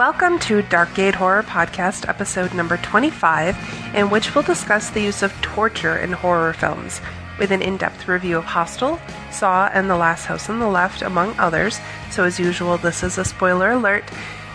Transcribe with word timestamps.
Welcome 0.00 0.38
to 0.38 0.62
Dark 0.62 0.94
Gate 0.94 1.14
Horror 1.14 1.42
Podcast, 1.42 2.08
episode 2.08 2.54
number 2.54 2.78
25, 2.78 3.94
in 3.94 4.08
which 4.08 4.34
we'll 4.34 4.42
discuss 4.42 4.88
the 4.88 5.02
use 5.02 5.22
of 5.22 5.30
torture 5.42 5.98
in 5.98 6.10
horror 6.10 6.54
films, 6.54 7.02
with 7.38 7.50
an 7.50 7.60
in 7.60 7.76
depth 7.76 8.08
review 8.08 8.38
of 8.38 8.46
Hostel, 8.46 8.98
Saw, 9.30 9.68
and 9.74 9.90
The 9.90 9.98
Last 9.98 10.24
House 10.24 10.48
on 10.48 10.58
the 10.58 10.68
Left, 10.68 11.02
among 11.02 11.38
others. 11.38 11.78
So, 12.10 12.24
as 12.24 12.40
usual, 12.40 12.78
this 12.78 13.02
is 13.02 13.18
a 13.18 13.26
spoiler 13.26 13.72
alert. 13.72 14.04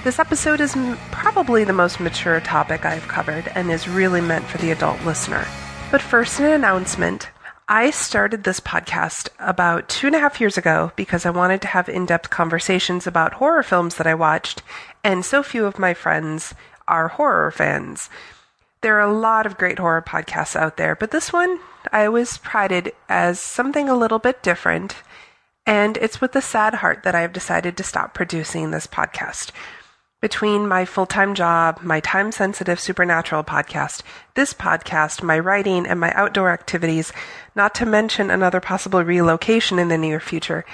This 0.03 0.17
episode 0.17 0.61
is 0.61 0.75
m- 0.75 0.97
probably 1.11 1.63
the 1.63 1.73
most 1.73 1.99
mature 1.99 2.39
topic 2.39 2.83
I've 2.83 3.07
covered 3.07 3.51
and 3.53 3.69
is 3.69 3.87
really 3.87 4.21
meant 4.21 4.45
for 4.45 4.57
the 4.57 4.71
adult 4.71 4.99
listener. 5.05 5.45
But 5.91 6.01
first, 6.01 6.39
an 6.39 6.47
announcement. 6.47 7.29
I 7.67 7.89
started 7.89 8.43
this 8.43 8.59
podcast 8.59 9.29
about 9.39 9.89
two 9.89 10.05
and 10.05 10.15
a 10.15 10.19
half 10.19 10.39
years 10.39 10.55
ago 10.55 10.91
because 10.95 11.25
I 11.25 11.31
wanted 11.31 11.63
to 11.63 11.67
have 11.69 11.89
in 11.89 12.05
depth 12.05 12.29
conversations 12.29 13.07
about 13.07 13.33
horror 13.33 13.63
films 13.63 13.95
that 13.95 14.05
I 14.05 14.13
watched, 14.13 14.61
and 15.03 15.25
so 15.25 15.41
few 15.41 15.65
of 15.65 15.79
my 15.79 15.95
friends 15.95 16.53
are 16.87 17.07
horror 17.07 17.49
fans. 17.49 18.07
There 18.81 18.97
are 18.97 19.09
a 19.09 19.11
lot 19.11 19.47
of 19.47 19.57
great 19.57 19.79
horror 19.79 20.03
podcasts 20.03 20.55
out 20.55 20.77
there, 20.77 20.95
but 20.95 21.09
this 21.09 21.33
one 21.33 21.59
I 21.91 22.05
always 22.05 22.37
prided 22.37 22.93
as 23.09 23.39
something 23.39 23.89
a 23.89 23.97
little 23.97 24.19
bit 24.19 24.43
different, 24.43 24.97
and 25.65 25.97
it's 25.97 26.21
with 26.21 26.35
a 26.35 26.41
sad 26.41 26.75
heart 26.75 27.01
that 27.01 27.15
I 27.15 27.21
have 27.21 27.33
decided 27.33 27.77
to 27.77 27.83
stop 27.83 28.13
producing 28.13 28.69
this 28.69 28.85
podcast. 28.85 29.49
Between 30.21 30.67
my 30.67 30.85
full 30.85 31.05
time 31.05 31.35
job, 31.35 31.81
my 31.81 31.99
time 31.99 32.31
sensitive 32.31 32.79
supernatural 32.79 33.43
podcast, 33.43 34.01
this 34.33 34.53
podcast, 34.53 35.21
my 35.21 35.37
writing, 35.37 35.85
and 35.85 35.99
my 35.99 36.11
outdoor 36.13 36.51
activities, 36.51 37.11
not 37.55 37.75
to 37.75 37.85
mention 37.85 38.31
another 38.31 38.59
possible 38.59 39.03
relocation 39.03 39.77
in 39.77 39.89
the 39.89 39.97
near 39.97 40.19
future, 40.19 40.65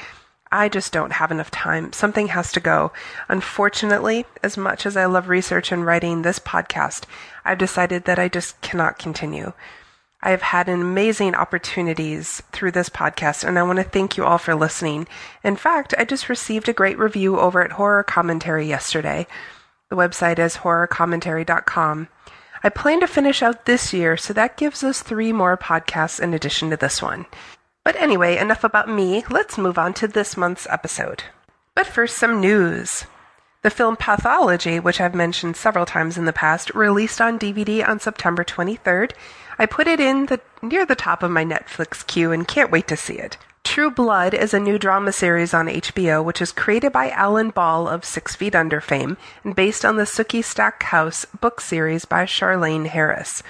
I 0.52 0.68
just 0.68 0.92
don't 0.92 1.14
have 1.14 1.32
enough 1.32 1.50
time. 1.50 1.94
Something 1.94 2.28
has 2.28 2.52
to 2.52 2.60
go. 2.60 2.92
Unfortunately, 3.30 4.26
as 4.44 4.58
much 4.58 4.86
as 4.86 4.98
I 4.98 5.06
love 5.06 5.30
research 5.30 5.72
and 5.72 5.86
writing 5.86 6.22
this 6.22 6.40
podcast, 6.40 7.06
I've 7.46 7.58
decided 7.58 8.04
that 8.06 8.20
I 8.20 8.28
just 8.28 8.60
cannot 8.62 9.00
continue. 9.00 9.54
I 10.24 10.30
have 10.30 10.44
had 10.44 10.70
amazing 10.70 11.34
opportunities 11.34 12.44
through 12.52 12.72
this 12.72 12.90
podcast, 12.90 13.44
and 13.44 13.58
I 13.58 13.64
want 13.64 13.78
to 13.78 13.84
thank 13.84 14.18
you 14.18 14.24
all 14.24 14.38
for 14.38 14.54
listening. 14.54 15.08
In 15.44 15.56
fact, 15.56 15.96
I 15.98 16.06
just 16.06 16.30
received 16.30 16.70
a 16.70 16.74
great 16.74 17.00
review 17.00 17.40
over 17.40 17.64
at 17.64 17.72
Horror 17.72 18.04
Commentary 18.04 18.68
yesterday. 18.68 19.26
The 19.90 19.96
website 19.96 20.38
is 20.38 20.58
horrorcommentary.com. 20.58 22.08
I 22.64 22.70
plan 22.70 23.00
to 23.00 23.08
finish 23.08 23.42
out 23.42 23.66
this 23.66 23.94
year, 23.94 24.16
so 24.16 24.34
that 24.34 24.58
gives 24.58 24.84
us 24.84 25.02
three 25.02 25.34
more 25.34 25.58
podcasts 25.58 26.20
in 26.20 26.36
addition 26.36 26.70
to 26.70 26.78
this 26.78 27.02
one. 27.02 27.26
But 27.84 27.96
anyway, 27.96 28.38
enough 28.38 28.64
about 28.64 28.88
me. 28.88 29.24
Let's 29.32 29.58
move 29.58 29.80
on 29.80 29.96
to 29.96 30.08
this 30.08 30.38
month's 30.38 30.68
episode. 30.70 31.24
But 31.74 31.88
first, 31.88 32.18
some 32.18 32.40
news. 32.40 33.06
The 33.64 33.72
film 33.72 33.96
Pathology, 33.96 34.80
which 34.80 35.02
I've 35.02 35.16
mentioned 35.16 35.56
several 35.56 35.86
times 35.86 36.18
in 36.18 36.26
the 36.26 36.34
past, 36.34 36.74
released 36.76 37.20
on 37.20 37.40
DVD 37.40 37.88
on 37.88 38.00
September 38.00 38.44
23rd 38.44 39.12
I 39.62 39.68
put 39.68 39.86
it 39.86 40.00
in 40.00 40.26
the 40.26 40.40
near 40.64 40.88
the 40.88 40.96
top 40.96 41.22
of 41.22 41.30
my 41.30 41.46
Netflix 41.46 42.04
queue 42.08 42.32
and 42.32 42.48
can't 42.48 42.72
wait 42.72 42.88
to 42.88 42.98
see 42.98 43.20
it. 43.20 43.38
True 43.64 43.92
Blood 43.92 44.34
is 44.34 44.56
a 44.56 44.60
new 44.60 44.80
drama 44.80 45.12
series 45.12 45.54
on 45.54 45.68
HBO 45.68 46.24
which 46.24 46.42
is 46.42 46.52
created 46.52 46.92
by 46.92 47.12
Alan 47.12 47.52
Ball 47.52 47.88
of 47.88 48.04
Six 48.04 48.36
Feet 48.36 48.56
Under 48.56 48.82
fame 48.82 49.18
and 49.44 49.56
based 49.56 49.86
on 49.86 49.98
the 49.98 50.06
Sookie 50.06 50.44
Stackhouse 50.44 51.26
book 51.26 51.62
series 51.62 52.06
by 52.06 52.26
Charlaine 52.26 52.88
Harris. 52.88 53.44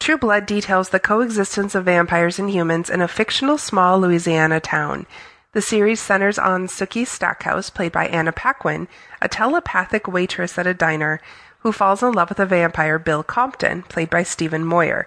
True 0.00 0.18
Blood 0.18 0.44
details 0.44 0.88
the 0.88 0.98
coexistence 0.98 1.76
of 1.76 1.84
vampires 1.84 2.40
and 2.40 2.50
humans 2.50 2.90
in 2.90 3.00
a 3.00 3.06
fictional 3.06 3.58
small 3.58 4.00
Louisiana 4.00 4.58
town. 4.58 5.06
The 5.52 5.62
series 5.62 6.00
centers 6.00 6.40
on 6.40 6.66
Sookie 6.66 7.06
Stackhouse, 7.06 7.70
played 7.70 7.92
by 7.92 8.08
Anna 8.08 8.32
Paquin, 8.32 8.88
a 9.22 9.28
telepathic 9.28 10.08
waitress 10.08 10.58
at 10.58 10.66
a 10.66 10.74
diner 10.74 11.20
who 11.60 11.72
falls 11.72 12.02
in 12.02 12.12
love 12.12 12.28
with 12.28 12.38
a 12.38 12.46
vampire, 12.46 12.98
Bill 12.98 13.22
Compton, 13.22 13.82
played 13.82 14.10
by 14.10 14.22
Stephen 14.22 14.64
Moyer. 14.64 15.06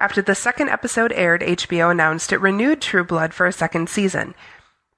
After 0.00 0.22
the 0.22 0.34
second 0.34 0.70
episode 0.70 1.12
aired, 1.12 1.42
HBO 1.42 1.90
announced 1.90 2.32
it 2.32 2.40
renewed 2.40 2.80
True 2.80 3.04
Blood 3.04 3.34
for 3.34 3.46
a 3.46 3.52
second 3.52 3.90
season. 3.90 4.34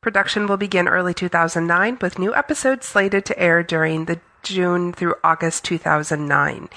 Production 0.01 0.47
will 0.47 0.57
begin 0.57 0.87
early 0.87 1.13
2009, 1.13 1.99
with 2.01 2.21
new 2.21 2.33
episodes 2.33 2.87
slated 2.87 3.25
to 3.25 3.37
air 3.37 3.65
during 3.65 4.05
the 4.05 4.21
June 4.45 4.93
through 4.93 5.17
August 5.25 5.65
2009. 5.65 6.69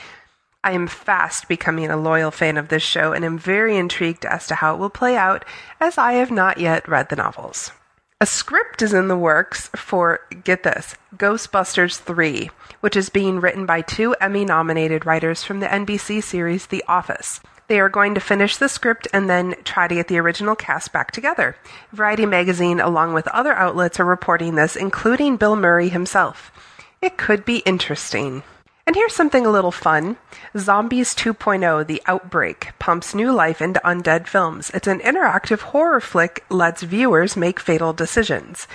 I 0.63 0.71
am 0.71 0.87
fast 0.87 1.47
becoming 1.47 1.91
a 1.91 1.97
loyal 1.97 2.31
fan 2.31 2.57
of 2.57 2.69
this 2.69 2.81
show 2.81 3.13
and 3.13 3.23
am 3.23 3.37
very 3.37 3.77
intrigued 3.77 4.25
as 4.25 4.47
to 4.47 4.55
how 4.55 4.73
it 4.73 4.79
will 4.79 4.89
play 4.89 5.15
out, 5.15 5.45
as 5.79 5.99
I 5.99 6.13
have 6.13 6.31
not 6.31 6.57
yet 6.57 6.87
read 6.87 7.09
the 7.09 7.15
novels. 7.15 7.69
A 8.19 8.25
script 8.25 8.81
is 8.81 8.91
in 8.91 9.07
the 9.07 9.15
works 9.15 9.67
for, 9.75 10.21
get 10.43 10.63
this, 10.63 10.95
Ghostbusters 11.15 11.99
3, 11.99 12.49
which 12.79 12.95
is 12.95 13.09
being 13.09 13.39
written 13.39 13.67
by 13.67 13.81
two 13.81 14.15
Emmy 14.19 14.45
nominated 14.45 15.05
writers 15.05 15.43
from 15.43 15.59
the 15.59 15.67
NBC 15.67 16.23
series 16.23 16.65
The 16.65 16.83
Office. 16.87 17.39
They 17.67 17.79
are 17.79 17.89
going 17.89 18.13
to 18.15 18.21
finish 18.21 18.57
the 18.57 18.69
script 18.69 19.07
and 19.11 19.29
then 19.29 19.55
try 19.63 19.87
to 19.87 19.95
get 19.95 20.07
the 20.07 20.19
original 20.19 20.55
cast 20.55 20.93
back 20.93 21.11
together. 21.11 21.55
Variety 21.91 22.25
magazine, 22.25 22.79
along 22.79 23.13
with 23.13 23.27
other 23.29 23.53
outlets, 23.53 23.99
are 23.99 24.05
reporting 24.05 24.55
this, 24.55 24.75
including 24.75 25.37
Bill 25.37 25.55
Murray 25.55 25.89
himself. 25.89 26.51
It 27.01 27.17
could 27.17 27.43
be 27.43 27.57
interesting. 27.59 28.43
And 28.87 28.95
here's 28.95 29.13
something 29.13 29.47
a 29.47 29.51
little 29.51 29.71
fun 29.71 30.17
Zombies 30.55 31.15
2.0 31.15 31.87
The 31.87 32.03
Outbreak 32.05 32.73
pumps 32.77 33.15
new 33.15 33.31
life 33.31 33.59
into 33.61 33.81
undead 33.83 34.27
films. 34.27 34.69
It's 34.71 34.87
an 34.87 34.99
interactive 34.99 35.61
horror 35.61 35.99
flick 35.99 36.45
lets 36.49 36.83
viewers 36.83 37.35
make 37.35 37.59
fatal 37.59 37.93
decisions. 37.93 38.67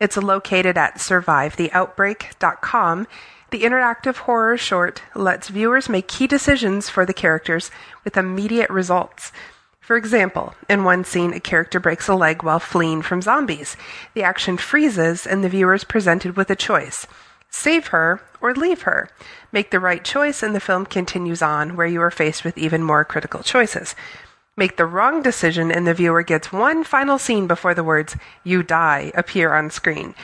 It's 0.00 0.18
located 0.18 0.76
at 0.76 0.96
survivetheoutbreak.com 0.96 3.06
the 3.54 3.62
interactive 3.62 4.16
horror 4.16 4.56
short 4.56 5.00
lets 5.14 5.46
viewers 5.46 5.88
make 5.88 6.08
key 6.08 6.26
decisions 6.26 6.88
for 6.88 7.06
the 7.06 7.14
characters 7.14 7.70
with 8.02 8.16
immediate 8.16 8.68
results. 8.68 9.30
For 9.78 9.96
example, 9.96 10.56
in 10.68 10.82
one 10.82 11.04
scene, 11.04 11.32
a 11.32 11.38
character 11.38 11.78
breaks 11.78 12.08
a 12.08 12.16
leg 12.16 12.42
while 12.42 12.58
fleeing 12.58 13.00
from 13.00 13.22
zombies. 13.22 13.76
The 14.14 14.24
action 14.24 14.56
freezes, 14.56 15.24
and 15.24 15.44
the 15.44 15.48
viewer 15.48 15.72
is 15.72 15.84
presented 15.84 16.36
with 16.36 16.50
a 16.50 16.56
choice 16.56 17.06
save 17.48 17.86
her 17.86 18.20
or 18.40 18.52
leave 18.52 18.82
her. 18.82 19.08
Make 19.52 19.70
the 19.70 19.78
right 19.78 20.04
choice, 20.04 20.42
and 20.42 20.52
the 20.52 20.58
film 20.58 20.84
continues 20.84 21.40
on, 21.40 21.76
where 21.76 21.86
you 21.86 22.02
are 22.02 22.10
faced 22.10 22.42
with 22.42 22.58
even 22.58 22.82
more 22.82 23.04
critical 23.04 23.44
choices. 23.44 23.94
Make 24.56 24.76
the 24.76 24.84
wrong 24.84 25.22
decision, 25.22 25.70
and 25.70 25.86
the 25.86 25.94
viewer 25.94 26.24
gets 26.24 26.50
one 26.50 26.82
final 26.82 27.18
scene 27.18 27.46
before 27.46 27.72
the 27.72 27.84
words, 27.84 28.16
You 28.42 28.64
die, 28.64 29.12
appear 29.14 29.54
on 29.54 29.70
screen. 29.70 30.16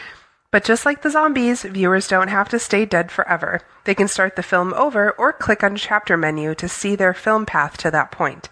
But 0.53 0.65
just 0.65 0.85
like 0.85 1.03
the 1.03 1.11
zombies, 1.11 1.63
viewers 1.63 2.09
don't 2.09 2.29
have 2.29 2.49
to 2.49 2.59
stay 2.59 2.85
dead 2.85 3.13
forever. 3.13 3.61
They 3.85 3.95
can 3.95 4.09
start 4.09 4.35
the 4.35 4.43
film 4.43 4.75
over 4.75 5.13
or 5.13 5.33
click 5.33 5.63
on 5.63 5.77
chapter 5.77 6.17
menu 6.17 6.57
to 6.57 6.69
see 6.69 6.97
their 6.97 7.15
film 7.15 7.47
path 7.47 7.77
to 7.79 7.91
that 7.93 8.11
point. 8.11 8.49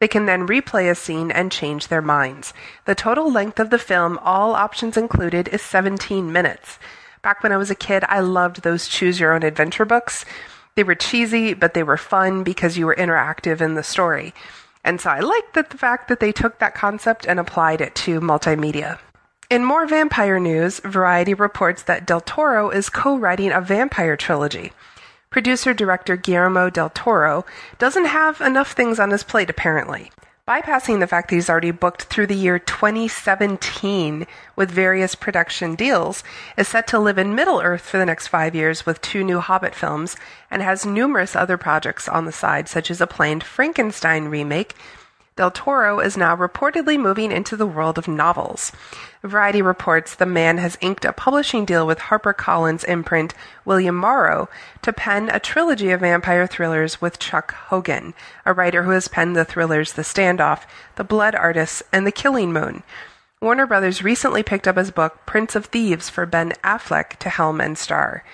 They 0.00 0.08
can 0.08 0.26
then 0.26 0.46
replay 0.46 0.90
a 0.90 0.94
scene 0.94 1.30
and 1.30 1.52
change 1.52 1.88
their 1.88 2.00
minds. 2.00 2.54
The 2.86 2.94
total 2.94 3.30
length 3.30 3.60
of 3.60 3.68
the 3.70 3.78
film, 3.78 4.18
all 4.22 4.54
options 4.54 4.96
included, 4.96 5.48
is 5.48 5.60
17 5.60 6.32
minutes. 6.32 6.78
Back 7.20 7.42
when 7.42 7.52
I 7.52 7.56
was 7.56 7.70
a 7.70 7.74
kid, 7.74 8.04
I 8.08 8.20
loved 8.20 8.62
those 8.62 8.88
choose 8.88 9.20
your 9.20 9.34
own 9.34 9.42
adventure 9.42 9.84
books. 9.84 10.24
They 10.76 10.84
were 10.84 10.94
cheesy, 10.94 11.52
but 11.52 11.74
they 11.74 11.82
were 11.82 11.96
fun 11.96 12.44
because 12.44 12.78
you 12.78 12.86
were 12.86 12.94
interactive 12.94 13.60
in 13.60 13.74
the 13.74 13.82
story. 13.82 14.32
And 14.84 15.00
so 15.00 15.10
I 15.10 15.20
liked 15.20 15.54
that 15.54 15.70
the 15.70 15.78
fact 15.78 16.08
that 16.08 16.20
they 16.20 16.32
took 16.32 16.60
that 16.60 16.74
concept 16.74 17.26
and 17.26 17.40
applied 17.40 17.80
it 17.80 17.94
to 17.96 18.20
multimedia. 18.20 18.98
In 19.50 19.64
more 19.64 19.86
vampire 19.86 20.38
news, 20.38 20.78
Variety 20.80 21.32
reports 21.32 21.82
that 21.84 22.04
Del 22.04 22.20
Toro 22.20 22.68
is 22.68 22.90
co 22.90 23.16
writing 23.16 23.50
a 23.50 23.62
vampire 23.62 24.14
trilogy. 24.14 24.72
Producer 25.30 25.72
director 25.72 26.18
Guillermo 26.18 26.68
del 26.68 26.90
Toro 26.90 27.46
doesn't 27.78 28.04
have 28.04 28.42
enough 28.42 28.72
things 28.72 29.00
on 29.00 29.10
his 29.10 29.22
plate, 29.22 29.48
apparently. 29.48 30.12
Bypassing 30.46 31.00
the 31.00 31.06
fact 31.06 31.30
that 31.30 31.36
he's 31.36 31.48
already 31.48 31.70
booked 31.70 32.02
through 32.04 32.26
the 32.26 32.34
year 32.34 32.58
2017 32.58 34.26
with 34.54 34.70
various 34.70 35.14
production 35.14 35.74
deals, 35.74 36.22
is 36.58 36.68
set 36.68 36.86
to 36.88 36.98
live 36.98 37.16
in 37.16 37.34
Middle 37.34 37.62
Earth 37.62 37.82
for 37.82 37.96
the 37.96 38.04
next 38.04 38.26
five 38.28 38.54
years 38.54 38.84
with 38.84 39.00
two 39.00 39.24
new 39.24 39.40
Hobbit 39.40 39.74
films, 39.74 40.14
and 40.50 40.60
has 40.60 40.84
numerous 40.84 41.34
other 41.34 41.56
projects 41.56 42.06
on 42.06 42.26
the 42.26 42.32
side, 42.32 42.68
such 42.68 42.90
as 42.90 43.00
a 43.00 43.06
planned 43.06 43.44
Frankenstein 43.44 44.26
remake 44.26 44.74
Del 45.38 45.52
Toro 45.52 46.00
is 46.00 46.16
now 46.16 46.34
reportedly 46.36 46.98
moving 46.98 47.30
into 47.30 47.56
the 47.56 47.64
world 47.64 47.96
of 47.96 48.08
novels. 48.08 48.72
Variety 49.22 49.62
reports 49.62 50.16
the 50.16 50.26
man 50.26 50.58
has 50.58 50.76
inked 50.80 51.04
a 51.04 51.12
publishing 51.12 51.64
deal 51.64 51.86
with 51.86 52.00
HarperCollins 52.00 52.84
imprint 52.88 53.34
William 53.64 53.94
Morrow 53.94 54.48
to 54.82 54.92
pen 54.92 55.30
a 55.30 55.38
trilogy 55.38 55.92
of 55.92 56.00
vampire 56.00 56.48
thrillers 56.48 57.00
with 57.00 57.20
Chuck 57.20 57.54
Hogan, 57.54 58.14
a 58.44 58.52
writer 58.52 58.82
who 58.82 58.90
has 58.90 59.06
penned 59.06 59.36
the 59.36 59.44
thrillers 59.44 59.92
The 59.92 60.02
Standoff, 60.02 60.64
The 60.96 61.04
Blood 61.04 61.36
Artists, 61.36 61.84
and 61.92 62.04
The 62.04 62.10
Killing 62.10 62.52
Moon. 62.52 62.82
Warner 63.40 63.68
Brothers 63.68 64.02
recently 64.02 64.42
picked 64.42 64.66
up 64.66 64.76
his 64.76 64.90
book 64.90 65.24
Prince 65.24 65.54
of 65.54 65.66
Thieves 65.66 66.10
for 66.10 66.26
Ben 66.26 66.50
Affleck 66.64 67.10
to 67.20 67.30
helm 67.30 67.60
and 67.60 67.78
star. 67.78 68.24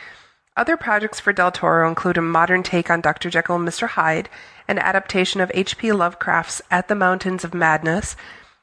Other 0.56 0.76
projects 0.76 1.18
for 1.18 1.32
Del 1.32 1.50
Toro 1.50 1.88
include 1.88 2.16
a 2.16 2.22
modern 2.22 2.62
take 2.62 2.88
on 2.88 3.00
Dr. 3.00 3.28
Jekyll 3.28 3.56
and 3.56 3.68
Mr. 3.68 3.88
Hyde, 3.88 4.28
an 4.68 4.78
adaptation 4.78 5.40
of 5.40 5.50
H.P. 5.54 5.92
Lovecraft's 5.92 6.62
At 6.70 6.88
the 6.88 6.94
Mountains 6.94 7.44
of 7.44 7.54
Madness, 7.54 8.16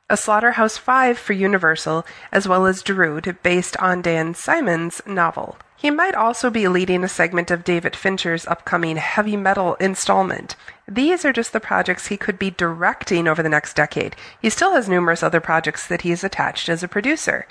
A 0.10 0.18
Slaughterhouse 0.18 0.78
Five 0.78 1.18
for 1.18 1.34
Universal, 1.34 2.06
as 2.32 2.48
well 2.48 2.66
as 2.66 2.82
Drood, 2.82 3.38
based 3.44 3.78
on 3.78 4.02
Dan 4.02 4.34
Simmons' 4.34 5.02
novel. 5.06 5.58
He 5.82 5.90
might 5.90 6.14
also 6.14 6.52
be 6.52 6.68
leading 6.68 7.04
a 7.04 7.08
segment 7.08 7.50
of 7.50 7.64
David 7.64 7.96
Fincher's 7.96 8.46
upcoming 8.46 8.98
heavy 8.98 9.36
metal 9.36 9.74
installment. 9.76 10.56
These 10.88 11.26
are 11.26 11.34
just 11.34 11.54
the 11.54 11.60
projects 11.60 12.08
he 12.08 12.18
could 12.18 12.38
be 12.38 12.52
directing 12.52 13.28
over 13.28 13.42
the 13.42 13.50
next 13.50 13.76
decade. 13.76 14.16
He 14.40 14.52
still 14.52 14.74
has 14.74 14.88
numerous 14.88 15.24
other 15.24 15.40
projects 15.40 15.88
that 15.88 16.02
he 16.02 16.12
is 16.12 16.24
attached 16.24 16.70
as 16.70 16.84
a 16.84 16.88
producer. 16.88 17.48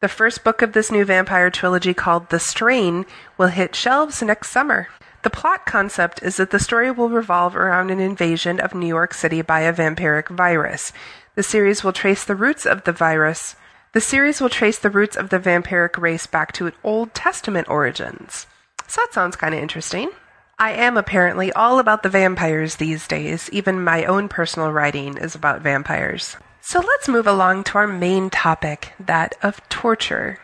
The 0.00 0.06
first 0.06 0.44
book 0.44 0.62
of 0.62 0.72
this 0.72 0.92
new 0.92 1.04
vampire 1.04 1.50
trilogy, 1.50 1.94
called 1.94 2.28
The 2.28 2.38
Strain, 2.38 3.04
will 3.36 3.48
hit 3.48 3.74
shelves 3.74 4.22
next 4.22 4.50
summer. 4.50 4.86
The 5.22 5.30
plot 5.30 5.66
concept 5.66 6.22
is 6.22 6.36
that 6.36 6.50
the 6.50 6.58
story 6.58 6.90
will 6.90 7.08
revolve 7.08 7.56
around 7.56 7.90
an 7.90 8.00
invasion 8.00 8.60
of 8.60 8.74
New 8.74 8.86
York 8.86 9.14
City 9.14 9.42
by 9.42 9.60
a 9.60 9.72
vampiric 9.72 10.28
virus. 10.28 10.92
The 11.34 11.42
series 11.42 11.82
will 11.82 11.92
trace 11.92 12.24
the 12.24 12.36
roots 12.36 12.66
of 12.66 12.84
the 12.84 12.92
virus 12.92 13.56
the 13.92 14.00
series 14.02 14.40
will 14.40 14.50
trace 14.50 14.78
the 14.78 14.90
roots 14.90 15.16
of 15.16 15.30
the 15.30 15.38
vampiric 15.38 15.96
race 15.96 16.26
back 16.26 16.52
to 16.52 16.70
Old 16.84 17.14
Testament 17.14 17.68
origins. 17.70 18.46
So 18.86 19.00
that 19.00 19.14
sounds 19.14 19.34
kind 19.34 19.54
of 19.54 19.62
interesting. 19.62 20.10
I 20.58 20.72
am 20.72 20.96
apparently 20.96 21.52
all 21.52 21.78
about 21.78 22.02
the 22.02 22.10
vampires 22.10 22.76
these 22.76 23.08
days. 23.08 23.48
Even 23.50 23.82
my 23.82 24.04
own 24.04 24.28
personal 24.28 24.72
writing 24.72 25.16
is 25.16 25.34
about 25.34 25.62
vampires. 25.62 26.36
So 26.60 26.80
let's 26.80 27.08
move 27.08 27.26
along 27.26 27.64
to 27.64 27.78
our 27.78 27.86
main 27.86 28.28
topic, 28.28 28.92
that 29.00 29.36
of 29.42 29.66
torture. 29.70 30.38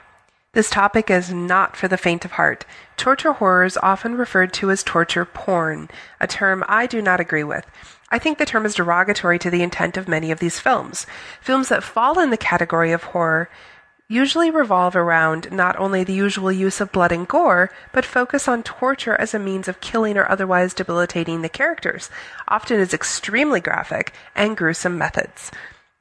This 0.53 0.71
topic 0.71 1.11
is 1.11 1.33
not 1.33 1.77
for 1.77 1.87
the 1.87 1.99
faint 1.99 2.25
of 2.25 2.33
heart. 2.33 2.65
Torture 2.97 3.33
horror 3.33 3.65
is 3.65 3.77
often 3.83 4.17
referred 4.17 4.53
to 4.55 4.71
as 4.71 4.83
torture 4.83 5.25
porn, 5.25 5.91
a 6.21 6.27
term 6.27 6.65
I 6.69 6.87
do 6.87 7.03
not 7.03 7.21
agree 7.21 7.45
with. 7.45 7.67
I 8.11 8.19
think 8.19 8.39
the 8.39 8.47
term 8.47 8.65
is 8.65 8.75
derogatory 8.75 9.39
to 9.41 9.51
the 9.51 9.63
intent 9.63 9.97
of 9.97 10.07
many 10.07 10.31
of 10.31 10.39
these 10.39 10.61
films. 10.61 11.07
Films 11.41 11.69
that 11.69 11.83
fall 11.83 12.21
in 12.21 12.31
the 12.31 12.37
category 12.37 12.93
of 12.93 13.03
horror 13.03 13.51
usually 14.09 14.51
revolve 14.51 14.95
around 14.95 15.51
not 15.51 15.79
only 15.79 16.05
the 16.05 16.13
usual 16.13 16.53
use 16.53 16.81
of 16.81 16.93
blood 16.93 17.11
and 17.11 17.27
gore, 17.27 17.71
but 17.93 18.05
focus 18.05 18.47
on 18.47 18.63
torture 18.63 19.17
as 19.17 19.35
a 19.35 19.39
means 19.39 19.67
of 19.67 19.81
killing 19.81 20.17
or 20.17 20.31
otherwise 20.31 20.75
debilitating 20.75 21.43
the 21.43 21.49
characters, 21.49 22.11
often 22.47 22.79
as 22.79 22.93
extremely 22.93 23.61
graphic 23.61 24.13
and 24.35 24.57
gruesome 24.57 24.99
methods. 24.99 25.51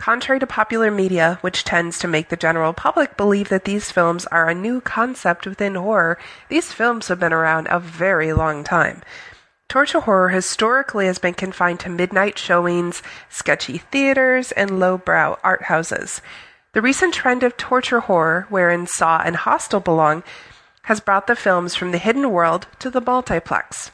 Contrary 0.04 0.38
to 0.38 0.46
popular 0.46 0.92
media, 0.92 1.38
which 1.40 1.64
tends 1.64 1.98
to 1.98 2.10
make 2.10 2.28
the 2.28 2.36
general 2.36 2.74
public 2.74 3.16
believe 3.16 3.48
that 3.48 3.64
these 3.64 3.90
films 3.90 4.26
are 4.26 4.50
a 4.50 4.54
new 4.54 4.82
concept 4.82 5.48
within 5.48 5.76
horror, 5.76 6.20
these 6.50 6.74
films 6.74 7.08
have 7.08 7.22
been 7.22 7.32
around 7.32 7.70
a 7.70 7.80
very 7.80 8.34
long 8.34 8.66
time. 8.66 9.02
Torture 9.70 10.02
horror 10.02 10.28
historically 10.28 11.06
has 11.06 11.20
been 11.20 11.34
confined 11.34 11.80
to 11.80 11.88
midnight 11.88 12.38
showings, 12.38 13.02
sketchy 13.30 13.78
theaters, 13.78 14.52
and 14.52 14.78
lowbrow 14.78 15.40
art 15.42 15.64
houses. 15.64 16.22
The 16.74 16.82
recent 16.82 17.14
trend 17.14 17.42
of 17.42 17.56
torture 17.56 18.02
horror, 18.02 18.46
wherein 18.50 18.88
Saw 18.88 19.22
and 19.24 19.38
Hostel 19.38 19.80
belong, 19.80 20.24
has 20.82 21.00
brought 21.00 21.28
the 21.28 21.36
films 21.38 21.76
from 21.76 21.94
the 21.94 21.98
hidden 21.98 22.30
world 22.30 22.68
to 22.80 22.90
the 22.90 23.00
multiplex. 23.00 23.90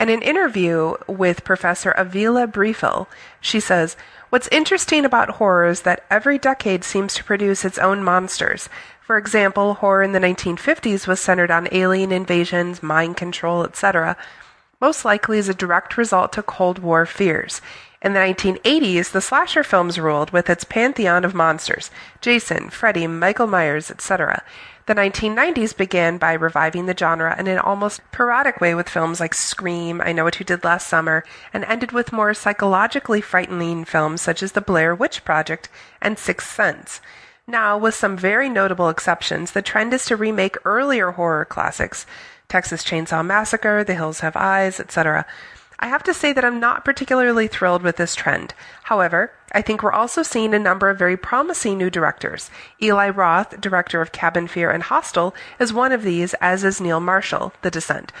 In 0.00 0.08
an 0.08 0.22
interview 0.22 0.94
with 1.06 1.44
Professor 1.44 1.92
Aviva 1.92 2.50
Briefel, 2.50 3.06
she 3.38 3.60
says, 3.60 3.98
What's 4.30 4.48
interesting 4.48 5.04
about 5.04 5.32
horror 5.32 5.66
is 5.66 5.82
that 5.82 6.06
every 6.08 6.38
decade 6.38 6.84
seems 6.84 7.12
to 7.14 7.24
produce 7.24 7.66
its 7.66 7.76
own 7.76 8.02
monsters. 8.02 8.70
For 9.02 9.18
example, 9.18 9.74
horror 9.74 10.02
in 10.02 10.12
the 10.12 10.18
1950s 10.18 11.06
was 11.06 11.20
centered 11.20 11.50
on 11.50 11.68
alien 11.70 12.12
invasions, 12.12 12.82
mind 12.82 13.18
control, 13.18 13.62
etc., 13.62 14.16
most 14.80 15.04
likely 15.04 15.38
as 15.38 15.50
a 15.50 15.54
direct 15.54 15.98
result 15.98 16.32
to 16.32 16.42
Cold 16.42 16.78
War 16.78 17.04
fears. 17.04 17.60
In 18.02 18.14
the 18.14 18.20
1980s, 18.20 19.12
the 19.12 19.20
slasher 19.20 19.62
films 19.62 19.98
ruled 19.98 20.30
with 20.30 20.48
its 20.48 20.64
pantheon 20.64 21.22
of 21.22 21.34
monsters 21.34 21.90
Jason, 22.22 22.70
Freddy, 22.70 23.06
Michael 23.06 23.46
Myers, 23.46 23.90
etc. 23.90 24.42
The 24.86 24.94
1990s 24.94 25.76
began 25.76 26.16
by 26.16 26.32
reviving 26.32 26.86
the 26.86 26.96
genre 26.96 27.38
in 27.38 27.46
an 27.46 27.58
almost 27.58 28.00
parodic 28.10 28.58
way 28.58 28.74
with 28.74 28.88
films 28.88 29.20
like 29.20 29.34
Scream, 29.34 30.00
I 30.00 30.12
Know 30.12 30.24
What 30.24 30.40
You 30.40 30.46
Did 30.46 30.64
Last 30.64 30.86
Summer, 30.86 31.24
and 31.52 31.62
ended 31.66 31.92
with 31.92 32.10
more 32.10 32.32
psychologically 32.32 33.20
frightening 33.20 33.84
films 33.84 34.22
such 34.22 34.42
as 34.42 34.52
The 34.52 34.62
Blair 34.62 34.94
Witch 34.94 35.22
Project 35.22 35.68
and 36.00 36.18
Sixth 36.18 36.50
Sense. 36.50 37.02
Now, 37.46 37.76
with 37.76 37.94
some 37.94 38.16
very 38.16 38.48
notable 38.48 38.88
exceptions, 38.88 39.52
the 39.52 39.60
trend 39.60 39.92
is 39.92 40.06
to 40.06 40.16
remake 40.16 40.56
earlier 40.64 41.10
horror 41.10 41.44
classics, 41.44 42.06
Texas 42.48 42.82
Chainsaw 42.82 43.24
Massacre, 43.24 43.84
The 43.84 43.94
Hills 43.94 44.20
Have 44.20 44.36
Eyes, 44.36 44.80
etc. 44.80 45.26
I 45.82 45.88
have 45.88 46.02
to 46.04 46.14
say 46.14 46.34
that 46.34 46.44
I'm 46.44 46.60
not 46.60 46.84
particularly 46.84 47.48
thrilled 47.48 47.82
with 47.82 47.96
this 47.96 48.14
trend. 48.14 48.52
However, 48.84 49.32
I 49.52 49.62
think 49.62 49.82
we're 49.82 49.92
also 49.92 50.22
seeing 50.22 50.54
a 50.54 50.58
number 50.58 50.90
of 50.90 50.98
very 50.98 51.16
promising 51.16 51.78
new 51.78 51.88
directors. 51.88 52.50
Eli 52.82 53.08
Roth, 53.08 53.58
director 53.60 54.02
of 54.02 54.12
Cabin 54.12 54.46
Fever 54.46 54.70
and 54.70 54.82
Hostel, 54.82 55.34
is 55.58 55.72
one 55.72 55.90
of 55.90 56.02
these, 56.02 56.34
as 56.34 56.64
is 56.64 56.82
Neil 56.82 57.00
Marshall, 57.00 57.54
The 57.62 57.70
Descent. 57.70 58.12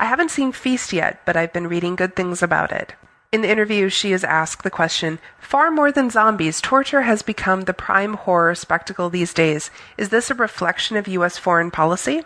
I 0.00 0.06
haven't 0.06 0.32
seen 0.32 0.50
Feast 0.50 0.92
yet, 0.92 1.20
but 1.24 1.36
I've 1.36 1.52
been 1.52 1.68
reading 1.68 1.94
good 1.94 2.16
things 2.16 2.42
about 2.42 2.72
it. 2.72 2.94
In 3.30 3.42
the 3.42 3.50
interview, 3.50 3.88
she 3.88 4.12
is 4.12 4.24
asked 4.24 4.64
the 4.64 4.70
question 4.70 5.20
Far 5.38 5.70
more 5.70 5.92
than 5.92 6.10
zombies, 6.10 6.60
torture 6.60 7.02
has 7.02 7.22
become 7.22 7.62
the 7.62 7.72
prime 7.72 8.14
horror 8.14 8.56
spectacle 8.56 9.08
these 9.08 9.32
days. 9.32 9.70
Is 9.96 10.08
this 10.08 10.28
a 10.28 10.34
reflection 10.34 10.96
of 10.96 11.06
U.S. 11.06 11.38
foreign 11.38 11.70
policy? 11.70 12.24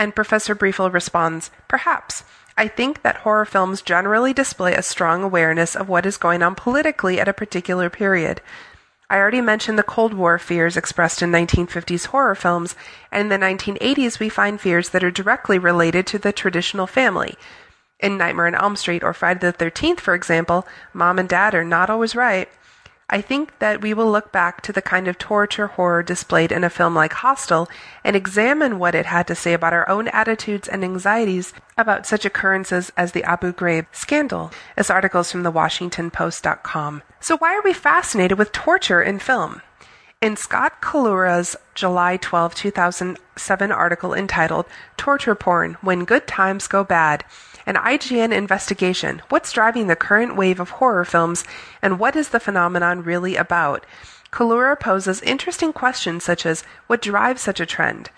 And 0.00 0.16
Professor 0.16 0.56
Briefel 0.56 0.92
responds, 0.92 1.52
Perhaps. 1.68 2.24
I 2.58 2.66
think 2.66 3.02
that 3.02 3.18
horror 3.18 3.44
films 3.44 3.82
generally 3.82 4.32
display 4.32 4.74
a 4.74 4.82
strong 4.82 5.22
awareness 5.22 5.76
of 5.76 5.88
what 5.88 6.04
is 6.04 6.16
going 6.16 6.42
on 6.42 6.56
politically 6.56 7.20
at 7.20 7.28
a 7.28 7.32
particular 7.32 7.88
period. 7.88 8.40
I 9.08 9.18
already 9.18 9.40
mentioned 9.40 9.78
the 9.78 9.84
Cold 9.84 10.12
War 10.12 10.40
fears 10.40 10.76
expressed 10.76 11.22
in 11.22 11.30
1950s 11.30 12.06
horror 12.06 12.34
films, 12.34 12.74
and 13.12 13.22
in 13.22 13.40
the 13.40 13.46
1980s 13.46 14.18
we 14.18 14.28
find 14.28 14.60
fears 14.60 14.88
that 14.88 15.04
are 15.04 15.10
directly 15.12 15.56
related 15.56 16.04
to 16.08 16.18
the 16.18 16.32
traditional 16.32 16.88
family. 16.88 17.36
In 18.00 18.18
Nightmare 18.18 18.48
on 18.48 18.56
Elm 18.56 18.74
Street 18.74 19.04
or 19.04 19.14
Friday 19.14 19.38
the 19.38 19.52
13th, 19.52 20.00
for 20.00 20.14
example, 20.14 20.66
mom 20.92 21.20
and 21.20 21.28
dad 21.28 21.54
are 21.54 21.62
not 21.62 21.88
always 21.88 22.16
right. 22.16 22.48
I 23.10 23.22
think 23.22 23.58
that 23.58 23.80
we 23.80 23.94
will 23.94 24.10
look 24.10 24.32
back 24.32 24.60
to 24.62 24.72
the 24.72 24.82
kind 24.82 25.08
of 25.08 25.16
torture 25.16 25.68
horror 25.68 26.02
displayed 26.02 26.52
in 26.52 26.62
a 26.62 26.68
film 26.68 26.94
like 26.94 27.14
Hostel 27.14 27.66
and 28.04 28.14
examine 28.14 28.78
what 28.78 28.94
it 28.94 29.06
had 29.06 29.26
to 29.28 29.34
say 29.34 29.54
about 29.54 29.72
our 29.72 29.88
own 29.88 30.08
attitudes 30.08 30.68
and 30.68 30.84
anxieties 30.84 31.54
about 31.78 32.06
such 32.06 32.26
occurrences 32.26 32.92
as 32.98 33.12
the 33.12 33.24
Abu 33.24 33.52
Ghraib 33.54 33.86
scandal, 33.92 34.50
as 34.76 34.90
articles 34.90 35.32
from 35.32 35.42
the 35.42 35.52
WashingtonPost.com. 35.52 37.02
So, 37.20 37.38
why 37.38 37.56
are 37.56 37.62
we 37.62 37.72
fascinated 37.72 38.36
with 38.36 38.52
torture 38.52 39.00
in 39.00 39.20
film? 39.20 39.62
In 40.20 40.36
Scott 40.36 40.82
Collura's 40.82 41.56
July 41.74 42.18
12, 42.18 42.54
2007 42.54 43.72
article 43.72 44.12
entitled 44.12 44.66
Torture 44.98 45.36
Porn 45.36 45.78
When 45.80 46.04
Good 46.04 46.26
Times 46.26 46.66
Go 46.66 46.84
Bad, 46.84 47.24
an 47.68 47.74
IGN 47.74 48.32
investigation 48.32 49.20
What's 49.28 49.52
driving 49.52 49.88
the 49.88 49.94
current 49.94 50.36
wave 50.36 50.58
of 50.58 50.70
horror 50.70 51.04
films, 51.04 51.44
and 51.82 51.98
what 51.98 52.16
is 52.16 52.30
the 52.30 52.40
phenomenon 52.40 53.04
really 53.04 53.36
about? 53.36 53.84
Collura 54.32 54.80
poses 54.80 55.20
interesting 55.20 55.74
questions 55.74 56.24
such 56.24 56.46
as 56.46 56.64
What 56.86 57.02
drives 57.02 57.42
such 57.42 57.60
a 57.60 57.66
trend? 57.66 58.08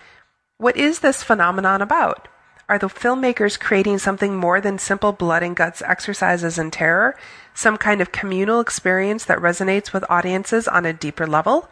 What 0.57 0.77
is 0.77 0.99
this 0.99 1.21
phenomenon 1.21 1.81
about? 1.81 2.29
Are 2.69 2.79
the 2.79 2.87
filmmakers 2.87 3.59
creating 3.59 3.97
something 3.97 4.37
more 4.37 4.61
than 4.61 4.79
simple 4.79 5.11
blood 5.11 5.43
and 5.43 5.53
guts 5.53 5.81
exercises 5.81 6.57
in 6.57 6.71
terror? 6.71 7.17
Some 7.53 7.75
kind 7.75 7.99
of 7.99 8.13
communal 8.13 8.61
experience 8.61 9.25
that 9.25 9.39
resonates 9.39 9.91
with 9.91 10.09
audiences 10.09 10.69
on 10.69 10.85
a 10.85 10.93
deeper 10.93 11.27
level? 11.27 11.69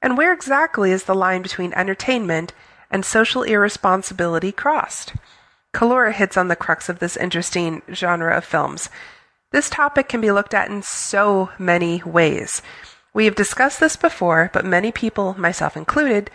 And 0.00 0.16
where 0.16 0.32
exactly 0.32 0.92
is 0.92 1.04
the 1.04 1.16
line 1.16 1.42
between 1.42 1.72
entertainment 1.72 2.52
and 2.92 3.04
social 3.04 3.42
irresponsibility 3.42 4.52
crossed? 4.52 5.14
Collura 5.74 6.12
hits 6.12 6.36
on 6.36 6.48
the 6.48 6.56
crux 6.56 6.88
of 6.88 6.98
this 6.98 7.16
interesting 7.16 7.82
genre 7.92 8.36
of 8.36 8.44
films. 8.44 8.88
This 9.52 9.70
topic 9.70 10.08
can 10.08 10.20
be 10.20 10.30
looked 10.30 10.54
at 10.54 10.70
in 10.70 10.82
so 10.82 11.50
many 11.58 12.02
ways. 12.04 12.62
We 13.14 13.24
have 13.24 13.34
discussed 13.34 13.80
this 13.80 13.96
before, 13.96 14.50
but 14.52 14.64
many 14.64 14.92
people, 14.92 15.34
myself 15.38 15.76
included, 15.76 16.30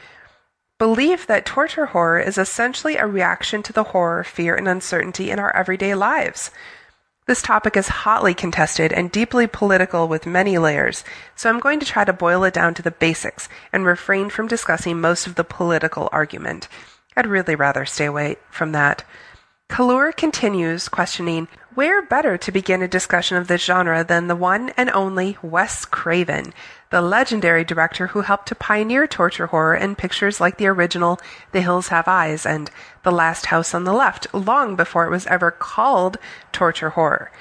believe 0.79 1.27
that 1.27 1.45
torture 1.45 1.87
horror 1.87 2.19
is 2.19 2.37
essentially 2.37 2.97
a 2.97 3.07
reaction 3.07 3.63
to 3.63 3.73
the 3.73 3.85
horror, 3.85 4.23
fear, 4.23 4.55
and 4.55 4.67
uncertainty 4.67 5.29
in 5.31 5.39
our 5.39 5.55
everyday 5.55 5.95
lives. 5.95 6.51
This 7.25 7.41
topic 7.41 7.77
is 7.77 7.87
hotly 7.87 8.33
contested 8.33 8.91
and 8.91 9.09
deeply 9.09 9.47
political 9.47 10.09
with 10.09 10.25
many 10.25 10.57
layers, 10.57 11.05
so 11.35 11.49
I'm 11.49 11.59
going 11.59 11.79
to 11.79 11.85
try 11.85 12.03
to 12.03 12.11
boil 12.11 12.43
it 12.43 12.53
down 12.53 12.73
to 12.73 12.81
the 12.81 12.91
basics 12.91 13.47
and 13.71 13.85
refrain 13.85 14.29
from 14.29 14.47
discussing 14.47 14.99
most 14.99 15.25
of 15.25 15.35
the 15.35 15.45
political 15.45 16.09
argument. 16.11 16.67
I'd 17.15 17.27
really 17.27 17.55
rather 17.55 17.85
stay 17.85 18.05
away 18.05 18.37
from 18.49 18.71
that. 18.71 19.03
Collura 19.69 20.15
continues 20.15 20.87
questioning 20.87 21.47
where 21.73 22.03
better 22.03 22.37
to 22.37 22.51
begin 22.51 22.83
a 22.83 22.87
discussion 22.87 23.37
of 23.37 23.47
this 23.47 23.63
genre 23.63 24.03
than 24.03 24.27
the 24.27 24.35
one 24.35 24.69
and 24.77 24.91
only 24.91 25.37
Wes 25.41 25.85
Craven, 25.85 26.53
the 26.91 27.01
legendary 27.01 27.63
director 27.63 28.07
who 28.07 28.21
helped 28.21 28.47
to 28.49 28.55
pioneer 28.55 29.07
torture 29.07 29.47
horror 29.47 29.75
in 29.75 29.95
pictures 29.95 30.39
like 30.39 30.57
the 30.57 30.67
original 30.67 31.19
The 31.51 31.61
Hills 31.61 31.87
Have 31.87 32.07
Eyes 32.07 32.45
and 32.45 32.69
The 33.01 33.11
Last 33.11 33.47
House 33.47 33.73
on 33.73 33.83
the 33.83 33.93
Left, 33.93 34.31
long 34.31 34.75
before 34.75 35.05
it 35.05 35.09
was 35.09 35.25
ever 35.25 35.49
called 35.49 36.17
torture 36.51 36.91
horror. 36.91 37.31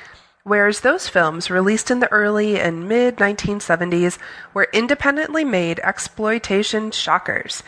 whereas 0.44 0.80
those 0.80 1.08
films, 1.08 1.50
released 1.50 1.90
in 1.90 2.00
the 2.00 2.10
early 2.10 2.58
and 2.58 2.88
mid 2.88 3.16
1970s, 3.16 4.18
were 4.54 4.68
independently 4.72 5.44
made 5.44 5.78
exploitation 5.80 6.90
shockers. 6.90 7.62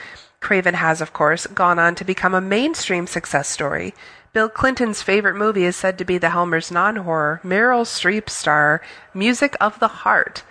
Craven 0.45 0.75
has, 0.75 1.01
of 1.01 1.15
course, 1.15 1.47
gone 1.47 1.79
on 1.79 1.95
to 1.95 2.05
become 2.05 2.35
a 2.35 2.41
mainstream 2.41 3.07
success 3.07 3.49
story. 3.49 3.95
Bill 4.35 4.51
Clinton's 4.51 5.01
favorite 5.01 5.37
movie 5.37 5.65
is 5.65 5.75
said 5.75 5.97
to 5.97 6.05
be 6.05 6.19
the 6.19 6.29
Helmers 6.29 6.71
non 6.71 6.97
horror, 6.97 7.41
Meryl 7.43 7.87
Streep 7.87 8.29
star 8.29 8.83
Music 9.15 9.57
of 9.59 9.81
the 9.81 9.89
Heart. 10.05 10.43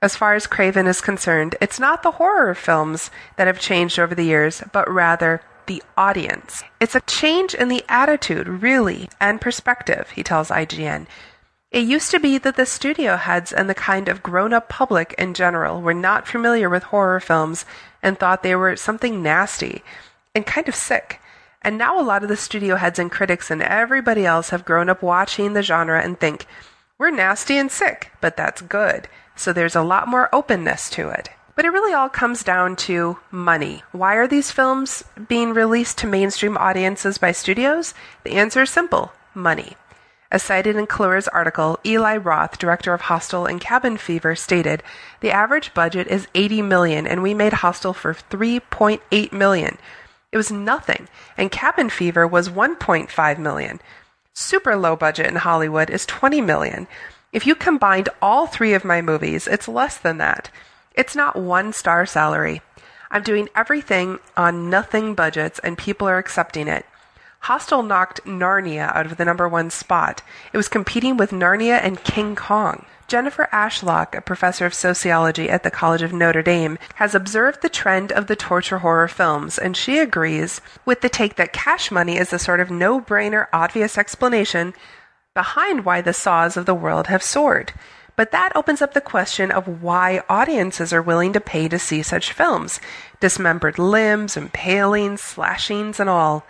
As 0.00 0.14
far 0.14 0.34
as 0.36 0.46
Craven 0.46 0.86
is 0.86 1.00
concerned, 1.00 1.56
it's 1.60 1.80
not 1.80 2.04
the 2.04 2.12
horror 2.12 2.54
films 2.54 3.10
that 3.36 3.48
have 3.48 3.58
changed 3.58 3.98
over 3.98 4.14
the 4.14 4.22
years, 4.22 4.62
but 4.70 4.88
rather 4.88 5.42
the 5.66 5.82
audience. 5.96 6.62
It's 6.78 6.94
a 6.94 7.00
change 7.00 7.54
in 7.54 7.68
the 7.68 7.84
attitude, 7.88 8.46
really, 8.46 9.08
and 9.20 9.40
perspective, 9.40 10.10
he 10.10 10.22
tells 10.22 10.48
IGN. 10.50 11.08
It 11.74 11.88
used 11.88 12.12
to 12.12 12.20
be 12.20 12.38
that 12.38 12.54
the 12.54 12.66
studio 12.66 13.16
heads 13.16 13.52
and 13.52 13.68
the 13.68 13.74
kind 13.74 14.08
of 14.08 14.22
grown 14.22 14.52
up 14.52 14.68
public 14.68 15.12
in 15.18 15.34
general 15.34 15.82
were 15.82 15.92
not 15.92 16.28
familiar 16.28 16.70
with 16.70 16.84
horror 16.84 17.18
films 17.18 17.64
and 18.00 18.16
thought 18.16 18.44
they 18.44 18.54
were 18.54 18.76
something 18.76 19.24
nasty 19.24 19.82
and 20.36 20.46
kind 20.46 20.68
of 20.68 20.76
sick. 20.76 21.20
And 21.62 21.76
now 21.76 21.98
a 21.98 22.06
lot 22.06 22.22
of 22.22 22.28
the 22.28 22.36
studio 22.36 22.76
heads 22.76 23.00
and 23.00 23.10
critics 23.10 23.50
and 23.50 23.60
everybody 23.60 24.24
else 24.24 24.50
have 24.50 24.64
grown 24.64 24.88
up 24.88 25.02
watching 25.02 25.54
the 25.54 25.64
genre 25.64 26.00
and 26.00 26.20
think, 26.20 26.46
we're 26.96 27.10
nasty 27.10 27.58
and 27.58 27.72
sick, 27.72 28.12
but 28.20 28.36
that's 28.36 28.62
good. 28.62 29.08
So 29.34 29.52
there's 29.52 29.74
a 29.74 29.82
lot 29.82 30.06
more 30.06 30.32
openness 30.32 30.88
to 30.90 31.08
it. 31.08 31.30
But 31.56 31.64
it 31.64 31.70
really 31.70 31.92
all 31.92 32.08
comes 32.08 32.44
down 32.44 32.76
to 32.86 33.18
money. 33.32 33.82
Why 33.90 34.14
are 34.14 34.28
these 34.28 34.52
films 34.52 35.02
being 35.26 35.52
released 35.52 35.98
to 35.98 36.06
mainstream 36.06 36.56
audiences 36.56 37.18
by 37.18 37.32
studios? 37.32 37.94
The 38.22 38.34
answer 38.34 38.62
is 38.62 38.70
simple 38.70 39.10
money. 39.34 39.76
As 40.34 40.42
cited 40.42 40.74
in 40.74 40.88
Collura's 40.88 41.28
article, 41.28 41.78
Eli 41.86 42.16
Roth, 42.16 42.58
director 42.58 42.92
of 42.92 43.02
Hostel 43.02 43.46
and 43.46 43.60
Cabin 43.60 43.96
Fever, 43.96 44.34
stated, 44.34 44.82
"The 45.20 45.30
average 45.30 45.72
budget 45.74 46.08
is 46.08 46.26
80 46.34 46.60
million 46.60 47.06
and 47.06 47.22
we 47.22 47.34
made 47.34 47.52
Hostel 47.52 47.94
for 47.94 48.12
3.8 48.14 49.32
million. 49.32 49.78
It 50.32 50.36
was 50.36 50.50
nothing, 50.50 51.06
and 51.38 51.52
Cabin 51.52 51.88
Fever 51.88 52.26
was 52.26 52.50
1.5 52.50 53.38
million. 53.38 53.80
Super 54.32 54.74
low 54.74 54.96
budget 54.96 55.28
in 55.28 55.36
Hollywood 55.36 55.88
is 55.88 56.04
20 56.04 56.40
million. 56.40 56.88
If 57.32 57.46
you 57.46 57.54
combined 57.54 58.08
all 58.20 58.48
3 58.48 58.74
of 58.74 58.84
my 58.84 59.00
movies, 59.00 59.46
it's 59.46 59.68
less 59.68 59.96
than 59.96 60.18
that. 60.18 60.50
It's 60.96 61.14
not 61.14 61.36
one 61.36 61.72
star 61.72 62.06
salary. 62.06 62.60
I'm 63.08 63.22
doing 63.22 63.48
everything 63.54 64.18
on 64.36 64.68
nothing 64.68 65.14
budgets 65.14 65.60
and 65.60 65.78
people 65.78 66.08
are 66.08 66.18
accepting 66.18 66.66
it. 66.66 66.86
Hostel 67.44 67.82
knocked 67.82 68.24
Narnia 68.24 68.90
out 68.96 69.04
of 69.04 69.18
the 69.18 69.24
number 69.26 69.46
one 69.46 69.68
spot. 69.68 70.22
It 70.54 70.56
was 70.56 70.66
competing 70.66 71.18
with 71.18 71.30
Narnia 71.30 71.78
and 71.82 72.02
King 72.02 72.34
Kong. 72.34 72.86
Jennifer 73.06 73.50
Ashlock, 73.52 74.14
a 74.14 74.22
professor 74.22 74.64
of 74.64 74.72
sociology 74.72 75.50
at 75.50 75.62
the 75.62 75.70
College 75.70 76.00
of 76.00 76.14
Notre 76.14 76.42
Dame, 76.42 76.78
has 76.94 77.14
observed 77.14 77.60
the 77.60 77.68
trend 77.68 78.10
of 78.12 78.28
the 78.28 78.34
torture 78.34 78.78
horror 78.78 79.08
films, 79.08 79.58
and 79.58 79.76
she 79.76 79.98
agrees 79.98 80.62
with 80.86 81.02
the 81.02 81.10
take 81.10 81.36
that 81.36 81.52
cash 81.52 81.90
money 81.90 82.16
is 82.16 82.32
a 82.32 82.38
sort 82.38 82.60
of 82.60 82.70
no 82.70 82.98
brainer, 82.98 83.46
obvious 83.52 83.98
explanation 83.98 84.72
behind 85.34 85.84
why 85.84 86.00
the 86.00 86.14
saws 86.14 86.56
of 86.56 86.64
the 86.64 86.72
world 86.72 87.08
have 87.08 87.22
soared. 87.22 87.74
But 88.16 88.30
that 88.30 88.56
opens 88.56 88.80
up 88.80 88.94
the 88.94 89.02
question 89.02 89.50
of 89.50 89.82
why 89.82 90.22
audiences 90.30 90.94
are 90.94 91.02
willing 91.02 91.34
to 91.34 91.40
pay 91.42 91.68
to 91.68 91.78
see 91.78 92.02
such 92.02 92.32
films 92.32 92.80
dismembered 93.20 93.78
limbs, 93.78 94.34
impalings, 94.34 95.20
slashings, 95.20 96.00
and 96.00 96.08
all. 96.08 96.46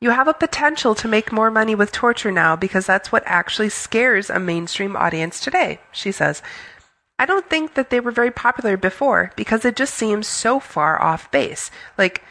You 0.00 0.10
have 0.10 0.28
a 0.28 0.34
potential 0.34 0.94
to 0.96 1.08
make 1.08 1.32
more 1.32 1.50
money 1.50 1.74
with 1.74 1.90
torture 1.90 2.30
now 2.30 2.54
because 2.54 2.84
that's 2.86 3.10
what 3.10 3.22
actually 3.24 3.70
scares 3.70 4.28
a 4.28 4.38
mainstream 4.38 4.94
audience 4.94 5.40
today, 5.40 5.80
she 5.90 6.12
says. 6.12 6.42
I 7.18 7.24
don't 7.24 7.48
think 7.48 7.74
that 7.74 7.88
they 7.88 8.00
were 8.00 8.10
very 8.10 8.30
popular 8.30 8.76
before 8.76 9.32
because 9.36 9.64
it 9.64 9.74
just 9.74 9.94
seems 9.94 10.26
so 10.26 10.60
far 10.60 11.00
off 11.00 11.30
base. 11.30 11.70
Like, 11.96 12.22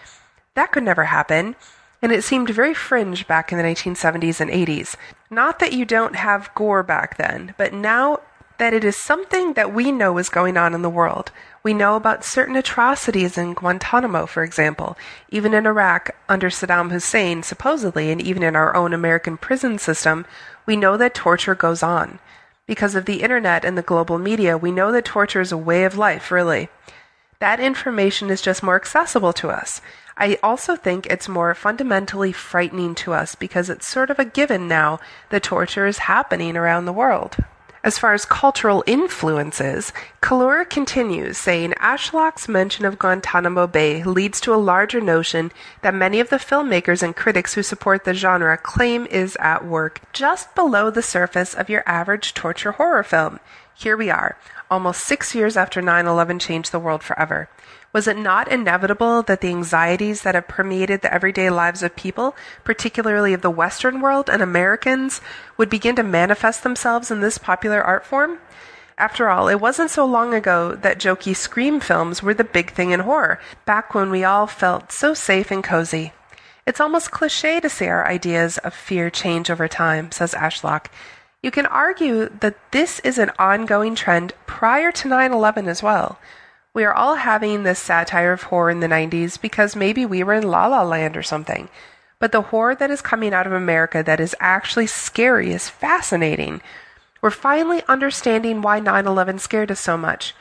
that 0.53 0.71
could 0.71 0.83
never 0.83 1.05
happen. 1.05 1.55
And 2.03 2.11
it 2.11 2.23
seemed 2.23 2.49
very 2.51 2.75
fringe 2.75 3.25
back 3.25 3.51
in 3.51 3.57
the 3.57 3.63
1970s 3.63 4.39
and 4.39 4.51
80s. 4.51 4.95
Not 5.31 5.57
that 5.57 5.73
you 5.73 5.85
don't 5.85 6.15
have 6.15 6.53
gore 6.53 6.83
back 6.83 7.17
then, 7.17 7.55
but 7.57 7.73
now 7.73 8.19
that 8.59 8.73
it 8.73 8.83
is 8.83 8.95
something 8.95 9.53
that 9.53 9.73
we 9.73 9.91
know 9.91 10.19
is 10.19 10.29
going 10.29 10.55
on 10.55 10.75
in 10.75 10.83
the 10.83 10.89
world. 10.89 11.31
We 11.65 11.73
know 11.73 11.95
about 11.95 12.23
certain 12.23 12.55
atrocities 12.55 13.39
in 13.39 13.55
Guantanamo, 13.55 14.27
for 14.27 14.43
example. 14.43 14.95
Even 15.29 15.55
in 15.55 15.65
Iraq, 15.65 16.11
under 16.29 16.51
Saddam 16.51 16.91
Hussein, 16.91 17.41
supposedly, 17.41 18.11
and 18.11 18.21
even 18.21 18.43
in 18.43 18.55
our 18.55 18.75
own 18.75 18.93
American 18.93 19.35
prison 19.35 19.79
system, 19.79 20.27
we 20.67 20.75
know 20.75 20.95
that 20.95 21.15
torture 21.15 21.55
goes 21.55 21.81
on. 21.81 22.19
Because 22.67 22.93
of 22.93 23.05
the 23.05 23.23
internet 23.23 23.65
and 23.65 23.75
the 23.75 23.81
global 23.81 24.19
media, 24.19 24.59
we 24.59 24.71
know 24.71 24.91
that 24.91 25.05
torture 25.05 25.41
is 25.41 25.51
a 25.51 25.57
way 25.57 25.85
of 25.85 25.97
life, 25.97 26.29
really. 26.29 26.69
That 27.39 27.59
information 27.59 28.29
is 28.29 28.43
just 28.43 28.61
more 28.61 28.75
accessible 28.75 29.33
to 29.33 29.49
us. 29.49 29.81
I 30.17 30.37
also 30.43 30.75
think 30.75 31.07
it's 31.07 31.27
more 31.27 31.55
fundamentally 31.55 32.31
frightening 32.31 32.93
to 32.93 33.13
us 33.13 33.33
because 33.33 33.71
it's 33.71 33.87
sort 33.87 34.11
of 34.11 34.19
a 34.19 34.25
given 34.25 34.67
now 34.67 34.99
that 35.31 35.41
torture 35.41 35.87
is 35.87 35.97
happening 35.97 36.57
around 36.57 36.85
the 36.85 36.93
world. 36.93 37.37
As 37.85 37.99
far 37.99 38.15
as 38.15 38.25
cultural 38.25 38.83
influences, 38.87 39.93
Collura 40.19 40.67
continues, 40.67 41.37
saying 41.37 41.73
Ashlock's 41.73 42.49
mention 42.49 42.83
of 42.83 42.97
Guantanamo 42.97 43.67
Bay 43.67 44.03
leads 44.03 44.41
to 44.41 44.55
a 44.55 44.57
larger 44.57 44.99
notion 44.99 45.51
that 45.83 45.93
many 45.93 46.19
of 46.19 46.31
the 46.31 46.37
filmmakers 46.37 47.03
and 47.03 47.15
critics 47.15 47.53
who 47.53 47.61
support 47.61 48.03
the 48.03 48.15
genre 48.15 48.57
claim 48.57 49.05
is 49.05 49.37
at 49.39 49.63
work 49.63 50.01
just 50.13 50.55
below 50.55 50.89
the 50.89 51.03
surface 51.03 51.53
of 51.53 51.69
your 51.69 51.83
average 51.85 52.33
torture 52.33 52.71
horror 52.71 53.03
film. 53.03 53.39
Here 53.75 53.95
we 53.95 54.09
are, 54.09 54.35
almost 54.71 55.05
six 55.05 55.35
years 55.35 55.55
after 55.55 55.79
9 55.79 56.07
11 56.07 56.39
changed 56.39 56.71
the 56.71 56.79
world 56.79 57.03
forever. 57.03 57.49
Was 57.95 58.09
it 58.09 58.17
not 58.17 58.51
inevitable 58.51 59.21
that 59.21 59.39
the 59.39 59.47
anxieties 59.47 60.23
that 60.23 60.35
have 60.35 60.49
permeated 60.49 61.01
the 61.01 61.13
everyday 61.13 61.49
lives 61.49 61.81
of 61.81 61.95
people, 61.95 62.35
particularly 62.65 63.33
of 63.33 63.41
the 63.41 63.49
Western 63.49 64.01
world 64.01 64.29
and 64.29 64.41
Americans, 64.41 65.21
would 65.55 65.69
begin 65.69 65.95
to 65.95 66.03
manifest 66.03 66.63
themselves 66.63 67.09
in 67.09 67.21
this 67.21 67.37
popular 67.37 67.81
art 67.81 68.05
form? 68.05 68.39
After 68.97 69.29
all, 69.29 69.47
it 69.47 69.61
wasn't 69.61 69.91
so 69.91 70.05
long 70.05 70.33
ago 70.33 70.75
that 70.75 70.99
jokey 70.99 71.33
scream 71.33 71.79
films 71.79 72.21
were 72.21 72.33
the 72.33 72.43
big 72.43 72.71
thing 72.71 72.91
in 72.91 72.99
horror, 72.99 73.39
back 73.63 73.95
when 73.95 74.09
we 74.09 74.25
all 74.25 74.45
felt 74.45 74.91
so 74.91 75.13
safe 75.13 75.49
and 75.49 75.63
cozy. 75.63 76.11
It's 76.67 76.81
almost 76.81 77.11
cliche 77.11 77.61
to 77.61 77.69
say 77.69 77.87
our 77.87 78.05
ideas 78.05 78.57
of 78.57 78.73
fear 78.73 79.09
change 79.09 79.49
over 79.49 79.69
time, 79.69 80.11
says 80.11 80.33
Ashlock. 80.33 80.87
You 81.41 81.49
can 81.49 81.65
argue 81.65 82.27
that 82.41 82.57
this 82.71 82.99
is 83.05 83.17
an 83.17 83.31
ongoing 83.39 83.95
trend 83.95 84.33
prior 84.47 84.91
to 84.91 85.07
9 85.07 85.31
11 85.31 85.69
as 85.69 85.81
well. 85.81 86.19
We 86.75 86.83
are 86.83 86.93
all 86.93 87.15
having 87.15 87.63
this 87.63 87.79
satire 87.79 88.33
of 88.33 88.43
horror 88.43 88.69
in 88.69 88.81
the 88.81 88.87
90s 88.87 89.39
because 89.39 89.77
maybe 89.77 90.05
we 90.05 90.23
were 90.23 90.33
in 90.33 90.43
La 90.43 90.67
La 90.67 90.83
Land 90.83 91.15
or 91.15 91.23
something. 91.23 91.69
But 92.19 92.33
the 92.33 92.41
horror 92.41 92.75
that 92.75 92.91
is 92.91 93.01
coming 93.01 93.33
out 93.33 93.47
of 93.47 93.53
America 93.53 94.03
that 94.03 94.19
is 94.19 94.35
actually 94.41 94.87
scary 94.87 95.53
is 95.53 95.69
fascinating. 95.69 96.61
We're 97.21 97.31
finally 97.31 97.81
understanding 97.87 98.61
why 98.61 98.81
9 98.81 99.07
11 99.07 99.39
scared 99.39 99.71
us 99.71 99.79
so 99.79 99.95
much. 99.95 100.35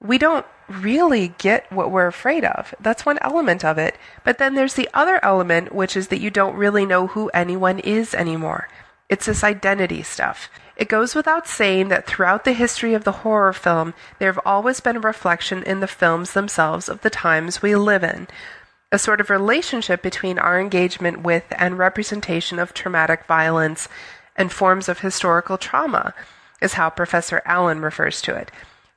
We 0.00 0.16
don't 0.16 0.46
really 0.66 1.34
get 1.36 1.70
what 1.70 1.90
we're 1.90 2.06
afraid 2.06 2.46
of. 2.46 2.74
That's 2.80 3.04
one 3.04 3.18
element 3.20 3.66
of 3.66 3.76
it. 3.76 3.98
But 4.24 4.38
then 4.38 4.54
there's 4.54 4.74
the 4.74 4.88
other 4.94 5.22
element, 5.22 5.74
which 5.74 5.94
is 5.94 6.08
that 6.08 6.20
you 6.20 6.30
don't 6.30 6.56
really 6.56 6.86
know 6.86 7.08
who 7.08 7.28
anyone 7.34 7.80
is 7.80 8.14
anymore. 8.14 8.68
It's 9.10 9.26
this 9.26 9.44
identity 9.44 10.02
stuff. 10.02 10.48
It 10.76 10.88
goes 10.88 11.14
without 11.14 11.46
saying 11.46 11.88
that 11.88 12.06
throughout 12.06 12.44
the 12.44 12.52
history 12.52 12.94
of 12.94 13.04
the 13.04 13.12
horror 13.22 13.52
film, 13.52 13.94
there 14.18 14.32
have 14.32 14.40
always 14.44 14.80
been 14.80 14.96
a 14.96 15.00
reflection 15.00 15.62
in 15.62 15.80
the 15.80 15.86
films 15.86 16.32
themselves 16.32 16.88
of 16.88 17.02
the 17.02 17.10
times 17.10 17.62
we 17.62 17.76
live 17.76 18.02
in. 18.02 18.26
A 18.90 18.98
sort 18.98 19.20
of 19.20 19.30
relationship 19.30 20.02
between 20.02 20.38
our 20.38 20.60
engagement 20.60 21.22
with 21.22 21.44
and 21.52 21.78
representation 21.78 22.58
of 22.58 22.74
traumatic 22.74 23.24
violence 23.26 23.88
and 24.36 24.52
forms 24.52 24.88
of 24.88 25.00
historical 25.00 25.58
trauma 25.58 26.12
is 26.60 26.74
how 26.74 26.90
Professor 26.90 27.42
Allen 27.44 27.80
refers 27.80 28.20
to 28.22 28.34
it. 28.34 28.50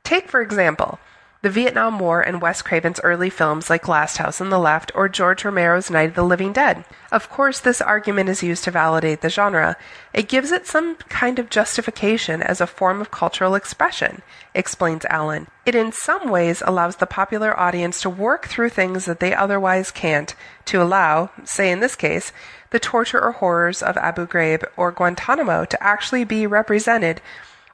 Take, 0.03 0.29
for 0.29 0.41
example, 0.41 0.99
the 1.41 1.49
Vietnam 1.49 1.99
War 1.99 2.21
and 2.21 2.41
Wes 2.41 2.61
Craven's 2.61 2.99
early 3.03 3.29
films 3.29 3.69
like 3.69 3.87
Last 3.87 4.17
House 4.17 4.41
on 4.41 4.49
the 4.49 4.59
Left 4.59 4.91
or 4.95 5.07
George 5.07 5.45
Romero's 5.45 5.91
Night 5.91 6.09
of 6.09 6.15
the 6.15 6.23
Living 6.23 6.51
Dead. 6.51 6.83
Of 7.11 7.29
course, 7.29 7.59
this 7.59 7.79
argument 7.79 8.29
is 8.29 8.41
used 8.41 8.63
to 8.63 8.71
validate 8.71 9.21
the 9.21 9.29
genre. 9.29 9.77
It 10.13 10.27
gives 10.27 10.51
it 10.51 10.65
some 10.65 10.95
kind 11.09 11.37
of 11.37 11.49
justification 11.49 12.41
as 12.41 12.59
a 12.59 12.67
form 12.67 13.01
of 13.01 13.11
cultural 13.11 13.53
expression, 13.53 14.23
explains 14.55 15.05
Allen. 15.05 15.47
It 15.65 15.75
in 15.75 15.91
some 15.91 16.29
ways 16.29 16.63
allows 16.65 16.95
the 16.95 17.05
popular 17.05 17.57
audience 17.57 18.01
to 18.01 18.09
work 18.09 18.47
through 18.47 18.69
things 18.69 19.05
that 19.05 19.19
they 19.19 19.33
otherwise 19.33 19.91
can't, 19.91 20.33
to 20.65 20.81
allow, 20.81 21.29
say 21.43 21.71
in 21.71 21.81
this 21.81 21.95
case, 21.95 22.33
the 22.71 22.79
torture 22.79 23.21
or 23.21 23.33
horrors 23.33 23.83
of 23.83 23.95
Abu 23.97 24.25
Ghraib 24.25 24.65
or 24.75 24.91
Guantanamo 24.91 25.65
to 25.65 25.83
actually 25.83 26.23
be 26.23 26.47
represented 26.47 27.21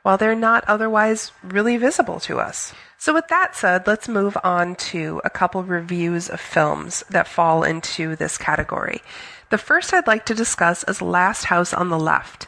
while 0.03 0.17
they're 0.17 0.35
not 0.35 0.63
otherwise 0.67 1.31
really 1.41 1.77
visible 1.77 2.19
to 2.19 2.39
us. 2.39 2.73
So, 3.03 3.13
with 3.13 3.27
that 3.27 3.53
said, 3.53 3.85
let's 3.85 4.07
move 4.07 4.37
on 4.45 4.75
to 4.93 5.19
a 5.25 5.29
couple 5.29 5.61
reviews 5.61 6.29
of 6.29 6.39
films 6.39 7.03
that 7.09 7.27
fall 7.27 7.61
into 7.61 8.15
this 8.15 8.37
category. 8.37 9.01
The 9.49 9.57
first 9.57 9.93
I'd 9.93 10.07
like 10.07 10.25
to 10.27 10.33
discuss 10.33 10.85
is 10.85 11.01
Last 11.01 11.43
House 11.43 11.73
on 11.73 11.89
the 11.89 11.99
Left. 11.99 12.47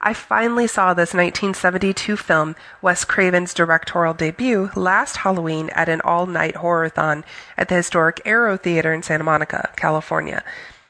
I 0.00 0.12
finally 0.14 0.68
saw 0.68 0.94
this 0.94 1.14
1972 1.14 2.16
film, 2.16 2.54
Wes 2.80 3.04
Craven's 3.04 3.52
directorial 3.52 4.14
debut, 4.14 4.70
last 4.76 5.16
Halloween 5.16 5.68
at 5.70 5.88
an 5.88 6.00
all 6.02 6.26
night 6.26 6.54
horror-thon 6.54 7.24
at 7.56 7.68
the 7.68 7.74
historic 7.74 8.20
Aero 8.24 8.56
Theater 8.56 8.94
in 8.94 9.02
Santa 9.02 9.24
Monica, 9.24 9.68
California. 9.74 10.44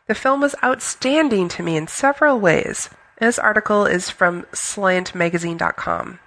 The 0.06 0.14
film 0.14 0.42
was 0.42 0.54
outstanding 0.62 1.48
to 1.48 1.62
me 1.62 1.78
in 1.78 1.86
several 1.86 2.38
ways. 2.38 2.90
This 3.18 3.38
article 3.38 3.86
is 3.86 4.10
from 4.10 4.42
slantmagazine.com. 4.52 6.18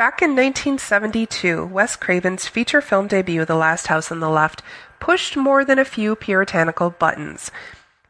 Back 0.00 0.22
in 0.22 0.30
1972, 0.30 1.66
Wes 1.66 1.94
Craven's 1.94 2.48
feature 2.48 2.80
film 2.80 3.06
debut, 3.06 3.44
The 3.44 3.54
Last 3.54 3.88
House 3.88 4.10
on 4.10 4.20
the 4.20 4.30
Left, 4.30 4.62
pushed 4.98 5.36
more 5.36 5.62
than 5.62 5.78
a 5.78 5.84
few 5.84 6.16
puritanical 6.16 6.88
buttons. 6.88 7.50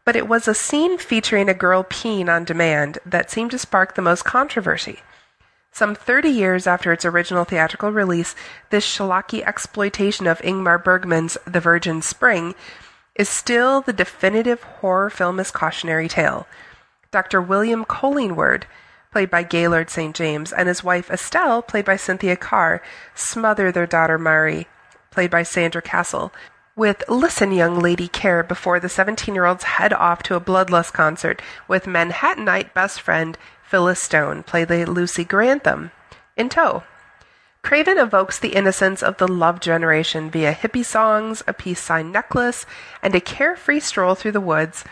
But 0.04 0.14
it 0.14 0.28
was 0.28 0.47
a 0.47 0.54
scene 0.54 0.99
featuring 0.99 1.49
a 1.49 1.52
girl 1.52 1.82
peeing 1.82 2.28
on 2.28 2.44
demand 2.44 3.00
that 3.04 3.28
seemed 3.28 3.50
to 3.50 3.59
spark 3.59 3.97
the 3.97 4.02
most 4.02 4.25
controversy. 4.25 5.00
Some 5.73 5.97
30 5.97 6.28
years 6.28 6.68
after 6.68 6.92
its 6.92 7.04
original 7.04 7.42
theatrical 7.44 7.90
release, 7.90 8.37
this 8.70 8.87
schlocky 8.87 9.42
exploitation 9.42 10.28
of 10.28 10.38
Ingmar 10.42 10.78
Bergman's 10.78 11.37
The 11.44 11.59
Virgin 11.59 12.02
Spring 12.02 12.54
is 13.16 13.28
still 13.28 13.80
the 13.80 13.92
definitive 13.92 14.62
horror 14.62 15.11
film's 15.11 15.50
cautionary 15.50 16.06
tale. 16.06 16.47
Dr. 17.11 17.42
William 17.42 17.85
Collingwood, 17.85 18.66
played 19.11 19.31
by 19.31 19.43
Gaylord 19.43 19.90
St. 19.90 20.14
James, 20.14 20.52
and 20.52 20.69
his 20.69 20.85
wife 20.85 21.11
Estelle, 21.11 21.62
played 21.62 21.85
by 21.85 21.97
Cynthia 21.97 22.37
Carr, 22.37 22.81
smother 23.14 23.73
their 23.73 23.87
daughter 23.87 24.19
Mary, 24.19 24.69
played 25.11 25.31
by 25.31 25.43
Sandra 25.43 25.83
Cassel, 25.83 26.33
with 26.76 27.02
Listen 27.09 27.50
Young 27.50 27.79
Lady 27.81 28.07
Care 28.07 28.43
before 28.43 28.79
the 28.79 28.88
17 28.88 29.35
year 29.35 29.47
olds 29.47 29.64
head 29.64 29.93
off 29.93 30.23
to 30.23 30.37
a 30.37 30.40
Bloodlust 30.40 30.93
concert 30.93 31.43
with 31.67 31.87
Manhattanite 31.87 32.73
best 32.73 33.00
friend 33.00 33.37
Phyllis 33.62 34.00
Stone, 34.00 34.45
played 34.45 34.69
by 34.69 34.85
Lucy 34.85 35.25
Grantham, 35.25 35.90
in 36.37 36.49
tow. 36.49 36.85
Craven 37.62 37.99
evokes 37.99 38.38
the 38.38 38.55
innocence 38.55 39.02
of 39.02 39.19
the 39.19 39.29
love 39.29 39.61
generation 39.61 40.31
via 40.31 40.55
hippie 40.55 40.85
songs, 40.85 41.43
a 41.47 41.52
peace 41.52 41.81
sign 41.81 42.11
necklace, 42.11 42.64
and 43.02 43.14
a 43.14 43.21
carefree 43.21 43.81
stroll 43.81 44.14
through 44.14 44.33
the 44.33 44.40
woods. 44.40 44.85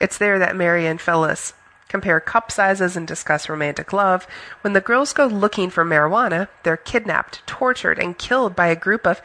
It's 0.00 0.18
there 0.18 0.38
that 0.38 0.56
Mary 0.56 0.86
and 0.86 1.00
Phyllis 1.00 1.52
compare 1.88 2.20
cup 2.20 2.50
sizes 2.50 2.96
and 2.96 3.06
discuss 3.06 3.48
romantic 3.48 3.92
love. 3.92 4.26
When 4.60 4.72
the 4.72 4.80
girls 4.80 5.12
go 5.12 5.26
looking 5.26 5.70
for 5.70 5.84
marijuana, 5.84 6.48
they're 6.62 6.76
kidnapped, 6.76 7.46
tortured, 7.46 7.98
and 7.98 8.18
killed 8.18 8.56
by 8.56 8.66
a 8.66 8.76
group 8.76 9.06
of 9.06 9.20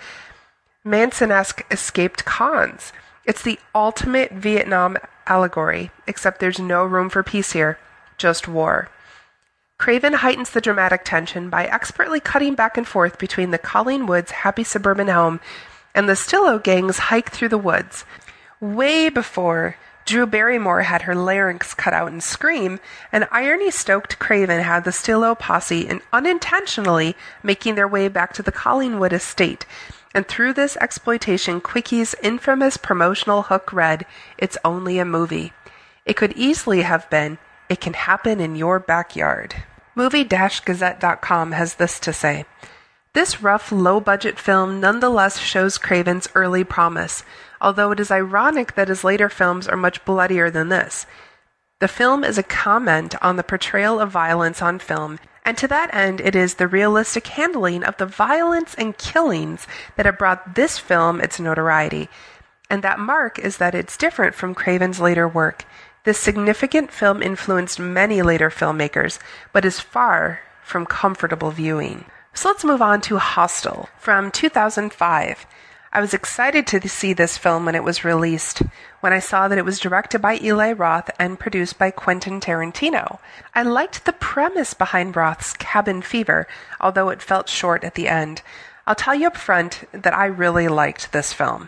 Manson-esque 0.84 1.66
escaped 1.72 2.26
cons. 2.26 2.92
It's 3.26 3.44
the 3.44 3.60
ultimate 3.76 4.32
Vietnam 4.32 4.98
allegory, 5.28 5.92
except 6.08 6.40
there's 6.40 6.60
no 6.60 6.84
room 6.84 7.10
for 7.10 7.24
peace 7.24 7.52
here, 7.52 7.78
just 8.18 8.48
war. 8.48 8.90
Craven 9.78 10.14
heightens 10.14 10.52
the 10.52 10.62
dramatic 10.62 11.04
tension 11.04 11.50
by 11.50 11.66
expertly 11.66 12.20
cutting 12.20 12.56
back 12.56 12.78
and 12.78 12.88
forth 12.88 13.18
between 13.18 13.52
the 13.52 13.60
Collingwoods' 13.60 14.30
happy 14.30 14.64
suburban 14.64 15.08
home 15.08 15.40
and 15.96 16.08
the 16.08 16.16
Stillo 16.16 16.62
gang's 16.62 17.00
hike 17.00 17.32
through 17.32 17.50
the 17.50 17.58
woods. 17.58 18.06
Way 18.60 19.10
before 19.10 19.78
Drew 20.06 20.26
Barrymore 20.26 20.82
had 20.82 21.04
her 21.04 21.16
larynx 21.16 21.74
cut 21.74 21.94
out 21.94 22.12
in 22.12 22.22
Scream, 22.22 22.80
and 23.12 23.28
irony 23.32 23.72
stoked 23.72 24.20
Craven 24.20 24.62
had 24.62 24.84
the 24.84 24.92
Stillo 24.92 25.38
posse 25.38 25.90
unintentionally 26.12 27.16
making 27.44 27.76
their 27.76 27.88
way 27.88 28.08
back 28.08 28.34
to 28.34 28.44
the 28.44 28.52
Collingwood 28.52 29.14
estate 29.14 29.66
and 30.14 30.28
through 30.28 30.54
this 30.54 30.78
exploitation, 30.78 31.62
Quickie's 31.62 32.16
infamous 32.22 32.78
promotional 32.78 33.44
hook 33.44 33.72
read, 33.72 34.06
It's 34.38 34.58
only 34.66 35.00
a 35.00 35.06
movie. 35.06 35.54
It 36.06 36.18
could 36.18 36.34
easily 36.34 36.82
have 36.82 37.10
been, 37.10 37.38
It 37.70 37.80
can 37.80 37.94
happen 37.94 38.42
in 38.42 38.56
your 38.56 38.80
backyard. 38.80 39.56
Movie-Gazette.com 39.96 41.54
has 41.54 41.76
this 41.76 42.00
to 42.02 42.12
say. 42.12 42.46
This 43.14 43.42
rough, 43.42 43.72
low-budget 43.72 44.40
film 44.40 44.80
nonetheless 44.80 45.38
shows 45.38 45.78
Craven's 45.78 46.30
early 46.34 46.64
promise, 46.64 47.24
although 47.62 47.92
it 47.92 48.00
is 48.00 48.12
ironic 48.12 48.76
that 48.76 48.90
his 48.90 49.04
later 49.04 49.30
films 49.30 49.68
are 49.68 49.78
much 49.78 50.04
bloodier 50.04 50.50
than 50.50 50.70
this. 50.70 51.06
The 51.80 51.88
film 51.88 52.24
is 52.24 52.38
a 52.38 52.44
comment 52.44 53.16
on 53.22 53.38
the 53.38 53.44
portrayal 53.44 54.00
of 54.00 54.12
violence 54.12 54.62
on 54.62 54.80
film 54.80 55.20
and 55.44 55.58
to 55.58 55.68
that 55.68 55.94
end, 55.94 56.22
it 56.22 56.36
is 56.36 56.56
the 56.56 56.68
realistic 56.68 57.26
handling 57.28 57.84
of 57.84 57.98
the 57.98 58.06
violence 58.06 58.76
and 58.76 58.98
killings 58.98 59.66
that 59.96 60.06
have 60.06 60.18
brought 60.18 60.56
this 60.56 60.78
film 60.78 61.20
its 61.20 61.40
notoriety. 61.40 62.10
And 62.70 62.84
that 62.84 63.00
mark 63.00 63.40
is 63.40 63.58
that 63.58 63.76
it's 63.76 63.98
different 63.98 64.36
from 64.36 64.56
Craven's 64.56 65.00
later 65.00 65.28
work. 65.28 65.66
This 66.04 66.20
significant 66.20 66.92
film 66.92 67.22
influenced 67.22 67.80
many 67.80 68.22
later 68.22 68.50
filmmakers, 68.50 69.20
but 69.52 69.66
is 69.66 69.80
far 69.80 70.42
from 70.64 70.86
comfortable 70.86 71.52
viewing. 71.52 72.06
So 72.34 72.50
let's 72.50 72.64
move 72.64 72.82
on 72.82 73.02
to 73.02 73.18
Hostel 73.18 73.90
from 73.98 74.32
2005. 74.32 75.46
I 75.94 76.00
was 76.00 76.14
excited 76.14 76.68
to 76.68 76.88
see 76.88 77.12
this 77.12 77.38
film 77.38 77.66
when 77.66 77.76
it 77.76 77.84
was 77.84 78.06
released, 78.06 78.62
when 79.02 79.12
I 79.12 79.20
saw 79.20 79.50
that 79.50 79.58
it 79.58 79.66
was 79.66 79.78
directed 79.78 80.22
by 80.22 80.40
Eli 80.42 80.72
Roth 80.72 81.10
and 81.20 81.38
produced 81.38 81.78
by 81.78 81.92
Quentin 81.92 82.40
Tarantino. 82.40 83.20
I 83.54 83.64
liked 83.64 84.06
the 84.06 84.14
premise 84.14 84.74
behind 84.74 85.18
Roth's 85.18 85.52
Cabin 85.52 86.02
Fever, 86.02 86.48
although 86.80 87.10
it 87.10 87.22
felt 87.22 87.50
short 87.50 87.84
at 87.84 87.96
the 87.96 88.08
end. 88.08 88.42
I'll 88.88 88.96
tell 88.96 89.16
you 89.16 89.28
up 89.28 89.36
front 89.36 89.84
that 89.92 90.16
I 90.16 90.28
really 90.28 90.70
liked 90.70 91.12
this 91.12 91.34
film. 91.34 91.68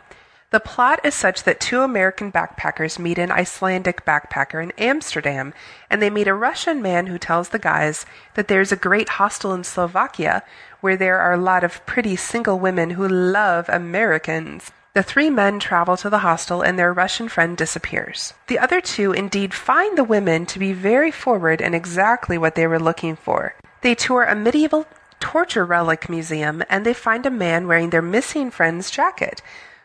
The 0.53 0.59
plot 0.59 0.99
is 1.03 1.15
such 1.15 1.45
that 1.45 1.59
two 1.59 1.81
American 1.81 2.31
backpackers 2.31 2.99
meet 2.99 3.17
an 3.17 3.31
Icelandic 3.31 4.05
backpacker 4.05 4.61
in 4.61 4.71
Amsterdam, 4.77 5.51
and 5.89 5.99
they 5.99 6.11
meet 6.11 6.27
a 6.27 6.35
Russian 6.35 6.79
man 6.79 7.07
who 7.07 7.17
tells 7.17 7.49
the 7.49 7.57
guys 7.57 8.05
that 8.35 8.47
there's 8.47 8.71
a 8.71 8.75
great 8.75 9.17
hostel 9.17 9.51
in 9.55 9.63
Slovakia 9.63 10.43
where 10.79 10.95
there 10.95 11.17
are 11.17 11.33
a 11.33 11.41
lot 11.41 11.63
of 11.63 11.83
pretty 11.87 12.15
single 12.15 12.59
women 12.59 12.91
who 12.91 13.07
love 13.07 13.67
Americans. 13.67 14.69
The 14.93 15.01
three 15.01 15.31
men 15.31 15.59
travel 15.59 15.97
to 15.97 16.07
the 16.11 16.19
hostel 16.19 16.61
and 16.61 16.77
their 16.77 16.93
Russian 16.93 17.29
friend 17.29 17.57
disappears. 17.57 18.35
The 18.45 18.59
other 18.59 18.79
two 18.79 19.11
indeed 19.11 19.55
find 19.55 19.97
the 19.97 20.03
women 20.03 20.45
to 20.45 20.59
be 20.59 20.71
very 20.71 21.09
forward 21.09 21.63
and 21.63 21.73
exactly 21.73 22.37
what 22.37 22.53
they 22.53 22.67
were 22.67 22.79
looking 22.79 23.15
for. 23.15 23.55
They 23.81 23.95
tour 23.95 24.21
a 24.21 24.35
medieval 24.35 24.85
torture 25.19 25.65
relic 25.65 26.09
museum 26.09 26.61
and 26.69 26.85
they 26.85 26.93
find 26.93 27.25
a 27.25 27.31
man 27.31 27.65
wearing 27.65 27.89
their 27.89 28.03
missing 28.03 28.51
friend's 28.51 28.91
jacket. 28.91 29.41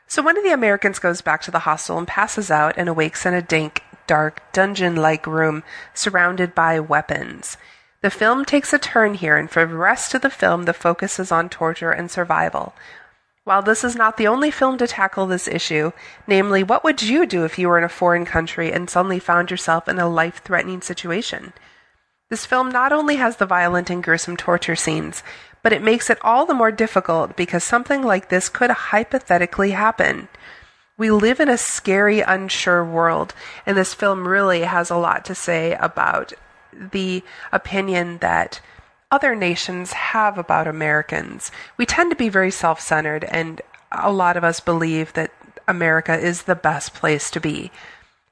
So 0.09 0.23
one 0.23 0.39
of 0.39 0.43
the 0.43 0.53
Americans 0.53 0.99
goes 0.99 1.21
back 1.21 1.43
to 1.43 1.51
the 1.51 1.61
hostel 1.61 1.99
and 1.99 2.09
passes 2.09 2.51
out 2.51 2.75
and 2.79 2.89
awakes 2.89 3.27
in 3.27 3.35
a 3.35 3.43
dank, 3.43 3.83
dark, 4.07 4.41
dungeon 4.53 4.97
like 4.97 5.27
room 5.27 5.63
surrounded 5.93 6.55
by 6.55 6.81
weapons. 6.81 7.59
The 8.01 8.11
film 8.11 8.47
takes 8.47 8.73
a 8.73 8.79
turn 8.79 9.15
here, 9.15 9.37
and 9.37 9.51
for 9.51 9.67
the 9.67 9.75
rest 9.75 10.15
of 10.15 10.23
the 10.23 10.31
film, 10.31 10.65
the 10.65 10.73
focus 10.73 11.19
is 11.19 11.31
on 11.31 11.51
torture 11.51 11.91
and 11.91 12.11
survival. 12.11 12.75
While 13.45 13.61
this 13.61 13.85
is 13.85 13.97
not 13.97 14.17
the 14.17 14.29
only 14.29 14.51
film 14.51 14.79
to 14.79 14.87
tackle 14.87 15.27
this 15.27 15.47
issue, 15.47 15.93
namely, 16.27 16.63
what 16.63 16.85
would 16.85 17.03
you 17.03 17.27
do 17.27 17.45
if 17.45 17.59
you 17.59 17.69
were 17.69 17.77
in 17.77 17.85
a 17.85 17.89
foreign 17.89 18.25
country 18.25 18.73
and 18.73 18.89
suddenly 18.89 19.19
found 19.19 19.51
yourself 19.51 19.89
in 19.89 19.99
a 19.99 20.09
life 20.09 20.43
threatening 20.43 20.81
situation? 20.81 21.53
This 22.31 22.47
film 22.47 22.71
not 22.71 22.93
only 22.93 23.17
has 23.17 23.37
the 23.37 23.47
violent 23.47 23.91
and 23.91 24.03
gruesome 24.03 24.37
torture 24.37 24.77
scenes, 24.77 25.23
but 25.63 25.73
it 25.73 25.83
makes 25.83 26.11
it 26.11 26.19
all 26.23 26.47
the 26.47 26.55
more 26.55 26.73
difficult 26.73 27.37
because 27.37 27.65
something 27.65 28.03
like 28.03 28.29
this 28.29 28.49
could 28.49 28.71
hypothetically 28.71 29.73
happen. 29.73 30.29
We 30.97 31.11
live 31.11 31.41
in 31.41 31.49
a 31.49 31.59
scary, 31.59 32.21
unsure 32.21 32.85
world, 32.85 33.35
and 33.65 33.77
this 33.77 33.95
film 33.95 34.27
really 34.27 34.63
has 34.63 34.91
a 34.91 34.97
lot 34.97 35.25
to 35.27 35.35
say 35.35 35.75
about 35.75 36.33
the 36.73 37.23
opinion 37.53 38.19
that 38.19 38.61
other 39.11 39.35
nations 39.35 39.93
have 39.93 40.39
about 40.39 40.67
Americans. 40.67 41.51
We 41.77 41.87
tend 41.87 42.11
to 42.11 42.17
be 42.17 42.29
very 42.29 42.51
self 42.51 42.81
centered, 42.81 43.25
and 43.25 43.63
a 43.93 44.13
lot 44.13 44.37
of 44.37 44.45
us 44.45 44.61
believe 44.61 45.13
that 45.15 45.33
America 45.67 46.19
is 46.19 46.43
the 46.43 46.55
best 46.55 46.95
place 46.95 47.31
to 47.31 47.41
be. 47.41 47.71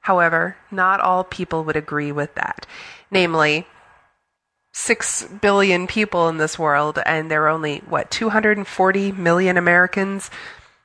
However, 0.01 0.57
not 0.71 0.99
all 0.99 1.23
people 1.23 1.63
would 1.63 1.75
agree 1.75 2.11
with 2.11 2.33
that. 2.35 2.65
Namely, 3.11 3.67
6 4.77 5.23
billion 5.41 5.87
people 5.87 6.29
in 6.29 6.37
this 6.37 6.59
world, 6.59 6.99
and 7.03 7.31
there 7.31 7.43
are 7.45 7.49
only, 7.49 7.79
what, 7.89 8.11
240 8.11 9.11
million 9.13 9.57
Americans? 9.57 10.29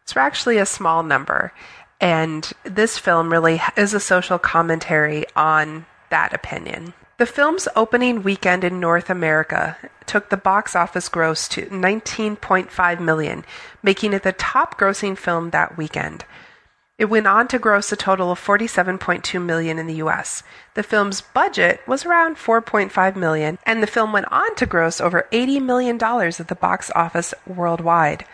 It's 0.03 0.17
actually 0.17 0.57
a 0.57 0.65
small 0.65 1.03
number. 1.03 1.53
And 2.01 2.51
this 2.65 2.97
film 2.97 3.31
really 3.31 3.61
is 3.77 3.93
a 3.93 4.01
social 4.01 4.39
commentary 4.39 5.27
on 5.37 5.85
that 6.09 6.33
opinion. 6.33 6.95
The 7.19 7.27
film's 7.27 7.69
opening 7.77 8.23
weekend 8.23 8.65
in 8.65 8.81
North 8.81 9.11
America 9.11 9.77
took 10.07 10.31
the 10.31 10.39
box 10.39 10.75
office 10.75 11.11
gross 11.11 11.47
to 11.49 11.67
19.5 11.67 12.99
million, 12.99 13.45
making 13.83 14.15
it 14.15 14.23
the 14.23 14.33
top 14.33 14.81
grossing 14.81 15.19
film 15.19 15.51
that 15.51 15.77
weekend. 15.77 16.25
It 16.99 17.07
went 17.07 17.27
on 17.27 17.49
to 17.49 17.59
gross 17.59 17.91
a 17.91 17.97
total 17.97 18.31
of 18.31 18.41
47.2 18.41 19.43
million 19.43 19.79
in 19.79 19.87
the 19.87 19.95
US. 19.95 20.43
The 20.75 20.83
film's 20.83 21.21
budget 21.21 21.81
was 21.87 22.05
around 22.05 22.37
4.5 22.37 23.17
million, 23.17 23.59
and 23.65 23.83
the 23.83 23.87
film 23.87 24.13
went 24.13 24.31
on 24.31 24.55
to 24.57 24.67
gross 24.67 25.01
over 25.01 25.27
80 25.33 25.61
million 25.61 25.99
dollars 25.99 26.39
at 26.39 26.49
the 26.49 26.55
box 26.55 26.91
office 26.95 27.33
worldwide. 27.47 28.25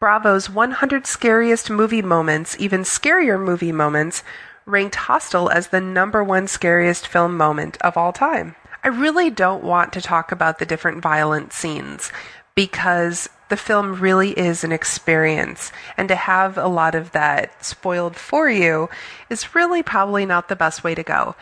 Bravo's 0.00 0.48
100 0.48 1.06
scariest 1.06 1.70
movie 1.70 2.02
moments, 2.02 2.56
even 2.58 2.80
scarier 2.80 3.38
movie 3.38 3.72
moments, 3.72 4.22
ranked 4.64 4.94
Hostel 4.94 5.50
as 5.50 5.68
the 5.68 5.80
number 5.80 6.22
one 6.24 6.46
scariest 6.46 7.06
film 7.06 7.36
moment 7.36 7.76
of 7.82 7.96
all 7.96 8.12
time. 8.12 8.54
I 8.84 8.88
really 8.88 9.28
don't 9.28 9.64
want 9.64 9.92
to 9.92 10.00
talk 10.00 10.30
about 10.30 10.58
the 10.58 10.66
different 10.66 11.02
violent 11.02 11.52
scenes 11.52 12.12
because 12.58 13.28
the 13.50 13.56
film 13.56 14.00
really 14.00 14.32
is 14.32 14.64
an 14.64 14.72
experience. 14.72 15.70
And 15.96 16.08
to 16.08 16.16
have 16.16 16.58
a 16.58 16.66
lot 16.66 16.96
of 16.96 17.12
that 17.12 17.64
spoiled 17.64 18.16
for 18.16 18.50
you 18.50 18.88
is 19.30 19.54
really 19.54 19.80
probably 19.84 20.26
not 20.26 20.48
the 20.48 20.56
best 20.56 20.82
way 20.82 20.96
to 20.96 21.04
go. 21.04 21.36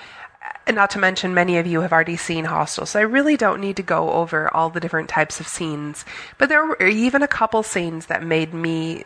And 0.67 0.77
not 0.77 0.91
to 0.91 0.99
mention, 0.99 1.33
many 1.33 1.57
of 1.57 1.67
you 1.67 1.81
have 1.81 1.91
already 1.91 2.19
seen 2.19 2.45
Hostel, 2.45 2.85
so 2.85 2.99
I 2.99 3.05
really 3.05 3.39
don't 3.39 3.63
need 3.63 3.77
to 3.77 3.83
go 3.83 4.13
over 4.13 4.55
all 4.55 4.69
the 4.69 4.79
different 4.79 5.09
types 5.09 5.41
of 5.41 5.49
scenes. 5.49 6.05
But 6.37 6.51
there 6.51 6.67
were 6.67 6.83
even 6.83 7.23
a 7.23 7.29
couple 7.29 7.63
scenes 7.63 8.07
that 8.07 8.23
made 8.23 8.53
me 8.53 9.05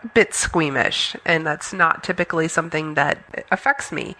a 0.00 0.06
bit 0.14 0.34
squeamish, 0.34 1.16
and 1.26 1.44
that's 1.44 1.72
not 1.72 2.04
typically 2.04 2.46
something 2.46 2.94
that 2.94 3.18
affects 3.50 3.90
me. 3.90 4.14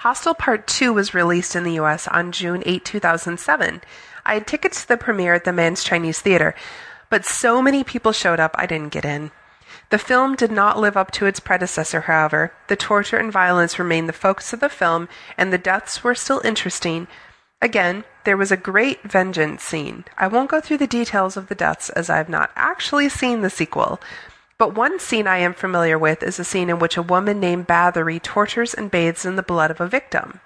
Hostel 0.00 0.34
Part 0.34 0.66
2 0.66 0.92
was 0.92 1.14
released 1.14 1.56
in 1.56 1.64
the 1.64 1.80
US 1.80 2.06
on 2.06 2.32
June 2.32 2.62
8, 2.66 2.84
2007. 2.84 3.80
I 4.26 4.34
had 4.34 4.46
tickets 4.46 4.82
to 4.82 4.88
the 4.88 4.96
premiere 4.96 5.34
at 5.34 5.44
the 5.44 5.52
Mann's 5.52 5.84
Chinese 5.84 6.20
Theater, 6.20 6.54
but 7.08 7.24
so 7.24 7.62
many 7.62 7.84
people 7.84 8.12
showed 8.12 8.40
up 8.40 8.54
I 8.58 8.66
didn't 8.66 8.92
get 8.92 9.04
in. 9.04 9.30
The 9.90 9.98
film 9.98 10.34
did 10.34 10.50
not 10.50 10.78
live 10.78 10.96
up 10.96 11.12
to 11.12 11.26
its 11.26 11.38
predecessor, 11.38 12.02
however. 12.02 12.52
The 12.66 12.76
torture 12.76 13.18
and 13.18 13.32
violence 13.32 13.78
remained 13.78 14.08
the 14.08 14.12
focus 14.12 14.52
of 14.52 14.60
the 14.60 14.68
film, 14.68 15.08
and 15.38 15.52
the 15.52 15.58
deaths 15.58 16.02
were 16.02 16.14
still 16.14 16.40
interesting. 16.44 17.06
Again, 17.62 18.04
there 18.24 18.36
was 18.36 18.50
a 18.50 18.56
great 18.56 19.02
vengeance 19.04 19.62
scene. 19.62 20.04
I 20.18 20.26
won't 20.26 20.50
go 20.50 20.60
through 20.60 20.78
the 20.78 20.86
details 20.88 21.36
of 21.36 21.46
the 21.46 21.54
deaths 21.54 21.88
as 21.90 22.10
I 22.10 22.16
have 22.16 22.28
not 22.28 22.50
actually 22.56 23.08
seen 23.08 23.42
the 23.42 23.50
sequel. 23.50 24.00
But 24.58 24.74
one 24.74 24.98
scene 24.98 25.26
I 25.26 25.38
am 25.38 25.54
familiar 25.54 25.98
with 25.98 26.22
is 26.22 26.38
a 26.38 26.44
scene 26.44 26.68
in 26.68 26.78
which 26.78 26.96
a 26.96 27.02
woman 27.02 27.38
named 27.38 27.68
Bathory 27.68 28.20
tortures 28.20 28.74
and 28.74 28.90
bathes 28.90 29.24
in 29.24 29.36
the 29.36 29.42
blood 29.42 29.70
of 29.70 29.80
a 29.80 29.86
victim. 29.88 30.40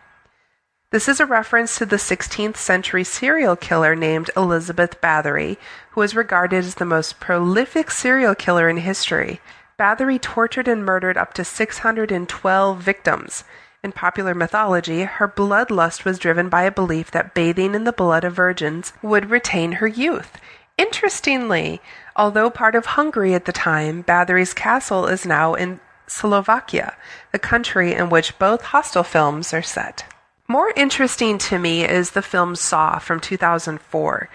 This 0.93 1.07
is 1.07 1.21
a 1.21 1.27
reference 1.27 1.79
to 1.79 1.87
the 1.87 1.95
16th 1.95 2.57
century 2.57 3.05
serial 3.05 3.55
killer 3.55 3.95
named 3.95 4.29
Elizabeth 4.37 5.01
Bathory, 5.01 5.57
who 5.93 6.03
is 6.03 6.17
regarded 6.17 6.65
as 6.65 6.75
the 6.75 6.85
most 6.85 7.21
prolific 7.21 7.93
serial 7.93 8.35
killer 8.35 8.69
in 8.69 8.79
history. 8.79 9.41
Bathory 9.79 10.21
tortured 10.21 10.67
and 10.67 10.85
murdered 10.85 11.17
up 11.17 11.33
to 11.35 11.45
612 11.45 12.83
victims. 12.83 13.45
In 13.85 13.93
popular 13.93 14.35
mythology, 14.35 15.05
her 15.05 15.29
bloodlust 15.29 16.05
was 16.05 16.19
driven 16.19 16.49
by 16.49 16.65
a 16.65 16.73
belief 16.73 17.13
that 17.13 17.35
bathing 17.35 17.77
in 17.77 17.85
the 17.85 17.93
blood 17.93 18.25
of 18.25 18.35
virgins 18.35 18.93
would 19.01 19.31
retain 19.31 19.75
her 19.75 19.87
youth. 19.87 20.39
Interestingly, 20.77 21.81
although 22.17 22.51
part 22.51 22.75
of 22.75 22.87
Hungary 22.87 23.33
at 23.33 23.45
the 23.45 23.53
time, 23.53 24.03
Bathory's 24.03 24.53
castle 24.53 25.07
is 25.07 25.25
now 25.25 25.55
in 25.55 25.79
Slovakia, 26.09 26.97
the 27.31 27.39
country 27.39 27.95
in 27.95 28.11
which 28.11 28.41
both 28.41 28.63
Hostel 28.63 29.05
films 29.05 29.55
are 29.55 29.63
set. 29.63 30.03
More 30.51 30.73
interesting 30.75 31.39
to 31.39 31.61
me 31.61 31.85
is 31.85 32.11
the 32.11 32.23
film 32.23 32.57
Saw 32.57 32.99
from 32.99 33.21
2004. 33.21 34.29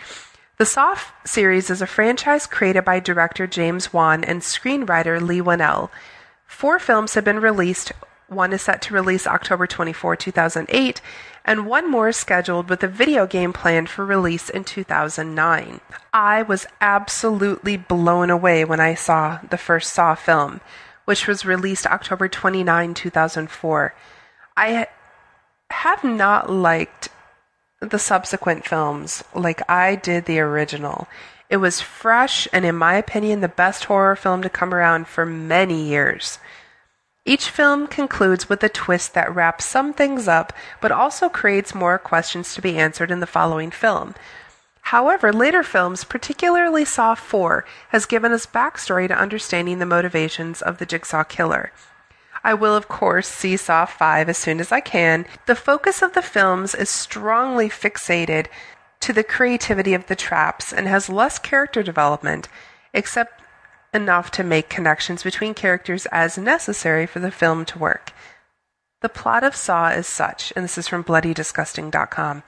The 0.56 0.66
Saw 0.66 0.98
series 1.26 1.70
is 1.70 1.82
a 1.82 1.86
franchise 1.86 2.48
created 2.48 2.86
by 2.86 3.02
director 3.02 3.46
James 3.48 3.92
Wan 3.92 4.24
and 4.24 4.40
screenwriter 4.40 5.20
Leigh 5.20 5.42
Whannell. 5.42 5.90
Four 6.48 6.80
films 6.80 7.16
have 7.16 7.26
been 7.26 7.42
released. 7.42 7.92
One 8.30 8.54
is 8.54 8.62
set 8.62 8.82
to 8.84 8.94
release 8.94 9.28
October 9.28 9.68
24, 9.68 10.16
2008, 10.16 11.02
and 11.44 11.68
one 11.68 11.92
more 11.92 12.08
is 12.08 12.16
scheduled 12.16 12.70
with 12.70 12.82
a 12.82 12.88
video 12.88 13.28
game 13.28 13.52
planned 13.52 13.90
for 13.90 14.06
release 14.06 14.50
in 14.50 14.64
2009. 14.64 15.82
I 16.14 16.44
was 16.44 16.66
absolutely 16.80 17.76
blown 17.76 18.30
away 18.30 18.64
when 18.64 18.80
I 18.80 18.96
saw 18.96 19.40
the 19.50 19.58
first 19.58 19.92
Saw 19.92 20.16
film, 20.16 20.62
which 21.04 21.28
was 21.28 21.44
released 21.44 21.86
October 21.86 22.30
29, 22.30 22.94
2004. 22.94 23.94
I 24.56 24.88
have 25.76 26.04
not 26.04 26.50
liked 26.50 27.10
the 27.80 28.00
subsequent 28.00 28.66
films 28.66 29.24
like 29.34 29.62
I 29.70 29.96
did 29.96 30.26
the 30.26 30.40
original. 30.40 31.08
It 31.50 31.58
was 31.58 31.82
fresh 31.82 32.48
and, 32.52 32.66
in 32.66 32.76
my 32.76 32.96
opinion, 32.96 33.42
the 33.42 33.48
best 33.48 33.86
horror 33.86 34.16
film 34.16 34.42
to 34.42 34.50
come 34.50 34.74
around 34.74 35.08
for 35.08 35.26
many 35.26 35.84
years. 35.84 36.40
Each 37.26 37.50
film 37.50 37.88
concludes 37.88 38.48
with 38.48 38.64
a 38.64 38.70
twist 38.70 39.14
that 39.14 39.34
wraps 39.34 39.66
some 39.66 39.94
things 39.94 40.28
up, 40.28 40.54
but 40.80 40.92
also 40.92 41.28
creates 41.28 41.76
more 41.76 41.98
questions 41.98 42.54
to 42.54 42.62
be 42.62 42.78
answered 42.78 43.12
in 43.12 43.20
the 43.20 43.28
following 43.28 43.72
film. 43.72 44.16
However, 44.82 45.34
later 45.34 45.64
films, 45.64 46.04
particularly 46.04 46.86
Saw 46.86 47.16
4, 47.16 47.66
has 47.90 48.06
given 48.06 48.32
us 48.32 48.46
backstory 48.46 49.08
to 49.08 49.18
understanding 49.18 49.80
the 49.80 49.86
motivations 49.86 50.62
of 50.62 50.78
the 50.78 50.86
Jigsaw 50.86 51.24
Killer. 51.24 51.72
I 52.46 52.54
will, 52.54 52.76
of 52.76 52.88
course, 52.88 53.28
see 53.28 53.58
Saw 53.58 53.86
5 53.88 54.30
as 54.30 54.38
soon 54.38 54.60
as 54.60 54.72
I 54.72 54.80
can. 54.80 55.26
The 55.48 55.56
focus 55.56 56.04
of 56.04 56.14
the 56.14 56.22
films 56.22 56.76
is 56.76 56.92
strongly 56.92 57.70
fixated 57.70 58.46
to 59.00 59.12
the 59.14 59.24
creativity 59.24 59.96
of 59.96 60.06
the 60.06 60.16
traps 60.16 60.72
and 60.72 60.88
has 60.88 61.10
less 61.10 61.40
character 61.40 61.82
development, 61.82 62.48
except 62.94 63.42
enough 63.96 64.30
to 64.30 64.44
make 64.44 64.70
connections 64.70 65.24
between 65.24 65.56
characters 65.56 66.06
as 66.12 66.38
necessary 66.38 67.08
for 67.08 67.20
the 67.20 67.32
film 67.32 67.66
to 67.66 67.80
work. 67.80 68.14
The 69.02 69.10
plot 69.10 69.44
of 69.44 69.56
Saw 69.56 69.90
is 69.90 70.06
such, 70.06 70.54
and 70.56 70.64
this 70.64 70.78
is 70.78 70.88
from 70.88 71.04
BloodyDisgusting.com. 71.04 72.44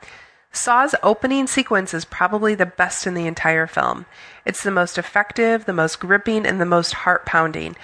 Saw's 0.51 0.93
opening 1.01 1.47
sequence 1.47 1.95
is 1.95 2.05
probably 2.05 2.53
the 2.53 2.67
best 2.67 3.07
in 3.07 3.15
the 3.15 3.25
entire 3.25 3.65
film. 3.65 4.05
It's 4.45 4.61
the 4.61 4.69
most 4.69 4.99
effective, 4.99 5.65
the 5.65 5.73
most 5.73 5.99
gripping, 5.99 6.45
and 6.45 6.61
the 6.61 6.65
most 6.65 6.93
heart 6.93 7.25
pounding 7.25 7.75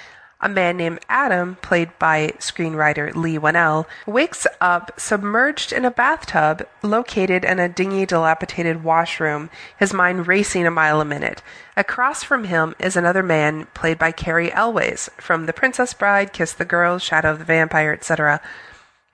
a 0.43 0.49
man 0.49 0.75
named 0.75 0.99
Adam, 1.07 1.55
played 1.61 1.89
by 1.97 2.27
screenwriter 2.37 3.15
Leigh 3.15 3.39
Whannell, 3.39 3.87
wakes 4.05 4.45
up 4.59 4.91
submerged 4.99 5.71
in 5.71 5.85
a 5.85 5.91
bathtub 5.91 6.67
located 6.83 7.45
in 7.45 7.59
a 7.59 7.69
dingy, 7.69 8.05
dilapidated 8.05 8.83
washroom, 8.83 9.49
his 9.79 9.93
mind 9.93 10.27
racing 10.27 10.67
a 10.67 10.71
mile 10.71 10.99
a 10.99 11.05
minute. 11.05 11.41
Across 11.77 12.23
from 12.23 12.43
him 12.43 12.75
is 12.77 12.97
another 12.97 13.23
man, 13.23 13.67
played 13.73 13.97
by 13.97 14.11
Cary 14.11 14.51
Elwes, 14.51 15.09
from 15.17 15.45
The 15.45 15.53
Princess 15.53 15.93
Bride, 15.93 16.33
Kiss 16.33 16.51
the 16.51 16.65
Girl, 16.65 16.99
Shadow 16.99 17.31
of 17.31 17.39
the 17.39 17.45
Vampire, 17.45 17.93
etc., 17.93 18.41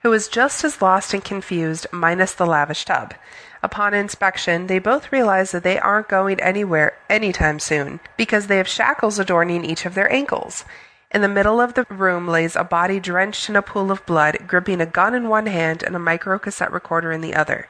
who 0.02 0.12
is 0.12 0.28
just 0.28 0.64
as 0.64 0.82
lost 0.82 1.14
and 1.14 1.22
confused, 1.24 1.86
minus 1.92 2.34
the 2.34 2.46
lavish 2.46 2.84
tub. 2.84 3.14
Upon 3.62 3.94
inspection, 3.94 4.66
they 4.66 4.78
both 4.78 5.12
realize 5.12 5.52
that 5.52 5.62
they 5.62 5.78
aren't 5.78 6.08
going 6.08 6.40
anywhere 6.40 6.96
anytime 7.08 7.60
soon, 7.60 8.00
because 8.16 8.46
they 8.46 8.56
have 8.56 8.66
shackles 8.66 9.18
adorning 9.18 9.64
each 9.64 9.86
of 9.86 9.94
their 9.94 10.10
ankles. 10.10 10.64
In 11.12 11.22
the 11.22 11.28
middle 11.28 11.60
of 11.60 11.74
the 11.74 11.86
room 11.90 12.28
lays 12.28 12.54
a 12.54 12.62
body 12.62 13.00
drenched 13.00 13.48
in 13.48 13.56
a 13.56 13.62
pool 13.62 13.90
of 13.90 14.06
blood, 14.06 14.46
gripping 14.46 14.80
a 14.80 14.86
gun 14.86 15.12
in 15.12 15.28
one 15.28 15.46
hand 15.46 15.82
and 15.82 15.96
a 15.96 15.98
micro 15.98 16.38
cassette 16.38 16.72
recorder 16.72 17.10
in 17.10 17.20
the 17.20 17.34
other. 17.34 17.68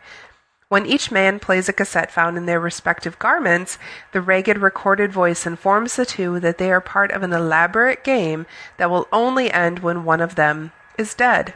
When 0.68 0.85
each 0.87 1.11
man 1.11 1.40
plays 1.40 1.68
a 1.68 1.72
cassette 1.72 2.12
found 2.12 2.37
in 2.37 2.46
their 2.46 2.61
respective 2.61 3.18
garments, 3.18 3.79
the 4.12 4.20
ragged 4.20 4.59
recorded 4.59 5.11
voice 5.11 5.46
informs 5.46 5.96
the 5.96 6.07
two 6.07 6.38
that 6.40 6.59
they 6.59 6.70
are 6.70 6.83
part 6.83 7.11
of 7.11 7.22
an 7.22 7.33
elaborate 7.33 8.05
game 8.05 8.46
that 8.76 8.90
will 8.90 9.09
only 9.11 9.50
end 9.50 9.79
when 9.79 10.05
one 10.05 10.20
of 10.20 10.35
them 10.35 10.70
is 10.98 11.14
dead. 11.14 11.55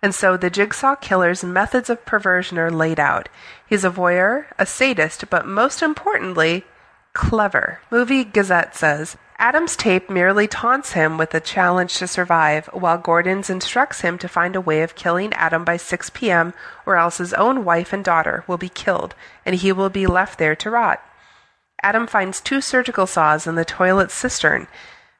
And 0.00 0.14
so 0.14 0.36
the 0.36 0.50
jigsaw 0.50 0.94
killer's 0.94 1.44
methods 1.44 1.90
of 1.90 2.06
perversion 2.06 2.58
are 2.58 2.70
laid 2.70 2.98
out. 2.98 3.28
He's 3.66 3.84
a 3.84 3.90
voyeur, 3.90 4.46
a 4.58 4.66
sadist, 4.66 5.28
but 5.28 5.46
most 5.46 5.82
importantly, 5.82 6.64
clever. 7.12 7.80
Movie 7.90 8.24
Gazette 8.24 8.74
says 8.74 9.16
Adam's 9.42 9.74
tape 9.74 10.08
merely 10.08 10.46
taunts 10.46 10.92
him 10.92 11.18
with 11.18 11.34
a 11.34 11.40
challenge 11.40 11.96
to 11.98 12.06
survive, 12.06 12.66
while 12.66 12.96
Gordon's 12.96 13.50
instructs 13.50 14.02
him 14.02 14.16
to 14.18 14.28
find 14.28 14.54
a 14.54 14.60
way 14.60 14.82
of 14.82 14.94
killing 14.94 15.32
Adam 15.32 15.64
by 15.64 15.76
6 15.76 16.10
p.m., 16.10 16.54
or 16.86 16.94
else 16.94 17.18
his 17.18 17.34
own 17.34 17.64
wife 17.64 17.92
and 17.92 18.04
daughter 18.04 18.44
will 18.46 18.56
be 18.56 18.68
killed, 18.68 19.16
and 19.44 19.56
he 19.56 19.72
will 19.72 19.90
be 19.90 20.06
left 20.06 20.38
there 20.38 20.54
to 20.54 20.70
rot. 20.70 21.02
Adam 21.82 22.06
finds 22.06 22.40
two 22.40 22.60
surgical 22.60 23.04
saws 23.04 23.44
in 23.44 23.56
the 23.56 23.64
toilet 23.64 24.12
cistern, 24.12 24.68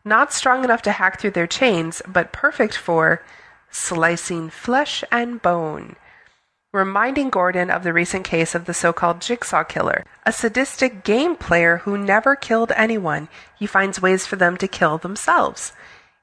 not 0.04 0.32
strong 0.32 0.62
enough 0.62 0.82
to 0.82 0.92
hack 0.92 1.18
through 1.18 1.32
their 1.32 1.48
chains, 1.48 2.00
but 2.06 2.32
perfect 2.32 2.76
for 2.76 3.24
slicing 3.72 4.48
flesh 4.48 5.02
and 5.10 5.42
bone 5.42 5.96
reminding 6.72 7.28
Gordon 7.28 7.70
of 7.70 7.82
the 7.82 7.92
recent 7.92 8.24
case 8.24 8.54
of 8.54 8.64
the 8.64 8.72
so-called 8.72 9.20
Jigsaw 9.20 9.62
Killer, 9.64 10.04
a 10.24 10.32
sadistic 10.32 11.04
game 11.04 11.36
player 11.36 11.78
who 11.78 11.98
never 11.98 12.34
killed 12.34 12.72
anyone. 12.74 13.28
He 13.58 13.66
finds 13.66 14.00
ways 14.00 14.26
for 14.26 14.36
them 14.36 14.56
to 14.56 14.66
kill 14.66 14.96
themselves. 14.96 15.74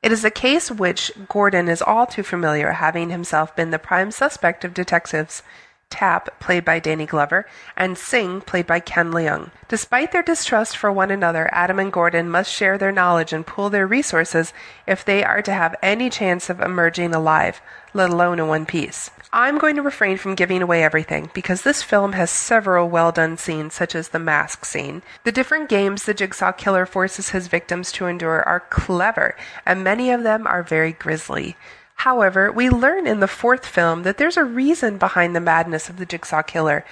It 0.01 0.11
is 0.11 0.25
a 0.25 0.31
case 0.31 0.71
which 0.71 1.11
Gordon 1.27 1.67
is 1.67 1.83
all 1.83 2.07
too 2.07 2.23
familiar, 2.23 2.71
having 2.71 3.11
himself 3.11 3.55
been 3.55 3.69
the 3.69 3.77
prime 3.77 4.09
suspect 4.09 4.65
of 4.65 4.73
detectives 4.73 5.43
Tapp, 5.91 6.39
played 6.39 6.65
by 6.65 6.79
Danny 6.79 7.05
Glover, 7.05 7.47
and 7.75 7.97
Sing, 7.97 8.41
played 8.41 8.67
by 8.67 8.79
Ken 8.79 9.11
Leung. 9.11 9.49
Despite 9.67 10.11
their 10.11 10.21
distrust 10.21 10.77
for 10.77 10.91
one 10.91 11.09
another, 11.09 11.49
Adam 11.51 11.79
and 11.79 11.91
Gordon 11.91 12.29
must 12.29 12.51
share 12.51 12.77
their 12.77 12.91
knowledge 12.91 13.33
and 13.33 13.45
pool 13.45 13.69
their 13.69 13.87
resources 13.87 14.53
if 14.85 15.03
they 15.03 15.23
are 15.23 15.41
to 15.41 15.53
have 15.53 15.75
any 15.81 16.09
chance 16.09 16.49
of 16.49 16.59
emerging 16.59 17.13
alive, 17.15 17.59
let 17.93 18.11
alone 18.11 18.39
in 18.39 18.47
one 18.47 18.67
piece. 18.67 19.09
I'm 19.31 19.59
going 19.59 19.75
to 19.75 19.83
refrain 19.83 20.17
from 20.17 20.33
giving 20.33 20.63
away 20.63 20.83
everything 20.83 21.29
because 21.35 21.61
this 21.61 21.83
film 21.83 22.13
has 22.13 22.31
several 22.31 22.89
well 22.89 23.11
done 23.11 23.37
scenes, 23.37 23.75
such 23.75 23.93
as 23.93 24.09
the 24.09 24.17
mask 24.17 24.65
scene. 24.65 25.03
The 25.23 25.31
different 25.31 25.69
games 25.69 26.03
the 26.03 26.15
Jigsaw 26.15 26.51
Killer 26.53 26.87
forces 26.87 27.29
his 27.29 27.47
victims 27.47 27.91
to 27.91 28.07
endure 28.07 28.41
are 28.41 28.61
clever, 28.71 29.37
and 29.67 29.83
many 29.83 30.09
of 30.09 30.23
them 30.23 30.47
are 30.47 30.63
very 30.63 30.93
grisly. 30.93 31.55
However, 31.97 32.51
we 32.51 32.71
learn 32.71 33.05
in 33.05 33.19
the 33.19 33.27
fourth 33.27 33.67
film 33.67 34.01
that 34.01 34.17
there's 34.17 34.37
a 34.37 34.43
reason 34.43 34.97
behind 34.97 35.35
the 35.35 35.41
madness 35.41 35.89
of 35.89 35.97
the 35.97 36.07
Jigsaw 36.07 36.41
Killer, 36.41 36.83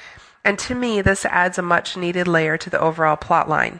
and 0.43 0.59
to 0.59 0.75
me, 0.75 1.01
this 1.01 1.25
adds 1.25 1.57
a 1.57 1.63
much 1.63 1.97
needed 1.97 2.27
layer 2.27 2.55
to 2.57 2.69
the 2.69 2.79
overall 2.79 3.15
plot 3.15 3.49
line. 3.49 3.79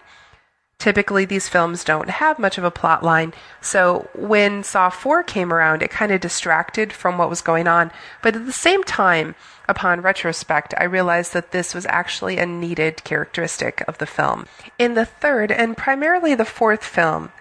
Typically, 0.80 1.26
these 1.26 1.50
films 1.50 1.84
don't 1.84 2.10
have 2.10 2.38
much 2.38 2.60
of 2.60 2.64
a 2.64 2.70
plot 2.70 3.04
line, 3.04 3.34
so 3.62 4.08
when 4.14 4.64
Saw 4.64 4.90
4 4.90 5.24
came 5.24 5.52
around, 5.52 5.82
it 5.82 5.90
kind 5.90 6.12
of 6.12 6.22
distracted 6.22 6.94
from 6.94 7.18
what 7.18 7.30
was 7.30 7.42
going 7.42 7.68
on. 7.68 7.92
But 8.22 8.36
at 8.36 8.46
the 8.46 8.52
same 8.52 8.84
time, 8.84 9.34
upon 9.68 10.02
retrospect, 10.02 10.76
I 10.78 10.84
realized 10.84 11.34
that 11.34 11.52
this 11.52 11.74
was 11.74 11.88
actually 11.88 12.38
a 12.38 12.46
needed 12.46 13.04
characteristic 13.04 13.84
of 13.88 13.98
the 13.98 14.06
film. 14.06 14.46
In 14.78 14.94
the 14.94 15.06
third, 15.06 15.52
and 15.52 15.76
primarily 15.76 16.36
the 16.36 16.46
fourth 16.46 16.84
film, 16.84 17.32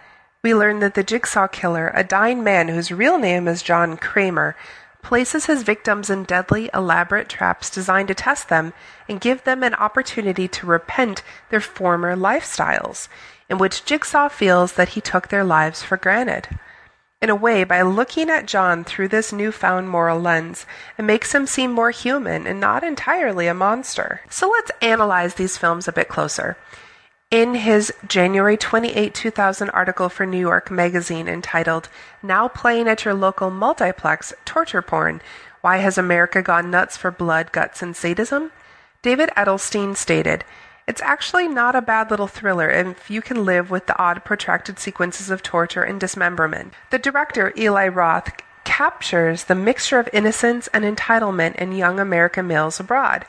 we 0.42 0.54
learn 0.54 0.78
that 0.78 0.94
the 0.94 1.04
Jigsaw 1.04 1.46
Killer, 1.48 1.92
a 1.94 2.04
dying 2.04 2.42
man 2.42 2.68
whose 2.68 2.90
real 2.90 3.18
name 3.18 3.46
is 3.48 3.62
John 3.62 3.96
Kramer, 3.96 4.56
places 5.06 5.46
his 5.46 5.62
victims 5.62 6.10
in 6.10 6.24
deadly, 6.24 6.68
elaborate 6.74 7.28
traps 7.28 7.70
designed 7.70 8.08
to 8.08 8.14
test 8.14 8.48
them 8.48 8.72
and 9.08 9.20
give 9.20 9.44
them 9.44 9.62
an 9.62 9.72
opportunity 9.74 10.48
to 10.48 10.66
repent 10.66 11.22
their 11.48 11.60
former 11.60 12.16
lifestyles, 12.16 13.06
in 13.48 13.56
which 13.56 13.84
Jigsaw 13.84 14.28
feels 14.28 14.72
that 14.72 14.90
he 14.90 15.00
took 15.00 15.28
their 15.28 15.44
lives 15.44 15.80
for 15.80 15.96
granted. 15.96 16.58
In 17.22 17.30
a 17.30 17.36
way, 17.36 17.62
by 17.62 17.82
looking 17.82 18.28
at 18.28 18.46
John 18.48 18.82
through 18.82 19.06
this 19.06 19.32
newfound 19.32 19.88
moral 19.88 20.20
lens, 20.20 20.66
it 20.98 21.02
makes 21.02 21.32
him 21.32 21.46
seem 21.46 21.70
more 21.70 21.92
human 21.92 22.44
and 22.44 22.58
not 22.58 22.82
entirely 22.82 23.46
a 23.46 23.54
monster. 23.54 24.22
So 24.28 24.50
let's 24.50 24.72
analyze 24.82 25.34
these 25.34 25.56
films 25.56 25.86
a 25.86 25.92
bit 25.92 26.08
closer. 26.08 26.56
In 27.32 27.56
his 27.56 27.92
January 28.06 28.56
28, 28.56 29.12
2000 29.12 29.70
article 29.70 30.08
for 30.08 30.24
New 30.24 30.38
York 30.38 30.70
Magazine 30.70 31.26
entitled, 31.26 31.88
Now 32.22 32.46
Playing 32.46 32.86
at 32.86 33.04
Your 33.04 33.14
Local 33.14 33.50
Multiplex 33.50 34.32
Torture 34.44 34.80
Porn 34.80 35.20
Why 35.60 35.78
Has 35.78 35.98
America 35.98 36.40
Gone 36.40 36.70
Nuts 36.70 36.96
for 36.96 37.10
Blood, 37.10 37.50
Guts, 37.50 37.82
and 37.82 37.96
Sadism? 37.96 38.52
David 39.02 39.30
Edelstein 39.36 39.96
stated, 39.96 40.44
It's 40.86 41.02
actually 41.02 41.48
not 41.48 41.74
a 41.74 41.82
bad 41.82 42.12
little 42.12 42.28
thriller 42.28 42.70
if 42.70 43.10
you 43.10 43.20
can 43.20 43.44
live 43.44 43.72
with 43.72 43.86
the 43.86 43.98
odd 43.98 44.24
protracted 44.24 44.78
sequences 44.78 45.28
of 45.28 45.42
torture 45.42 45.82
and 45.82 45.98
dismemberment. 45.98 46.74
The 46.90 47.00
director, 47.00 47.52
Eli 47.58 47.88
Roth, 47.88 48.30
captures 48.62 49.44
the 49.44 49.56
mixture 49.56 49.98
of 49.98 50.08
innocence 50.12 50.68
and 50.68 50.84
entitlement 50.84 51.56
in 51.56 51.72
young 51.72 51.98
American 51.98 52.46
males 52.46 52.78
abroad. 52.78 53.24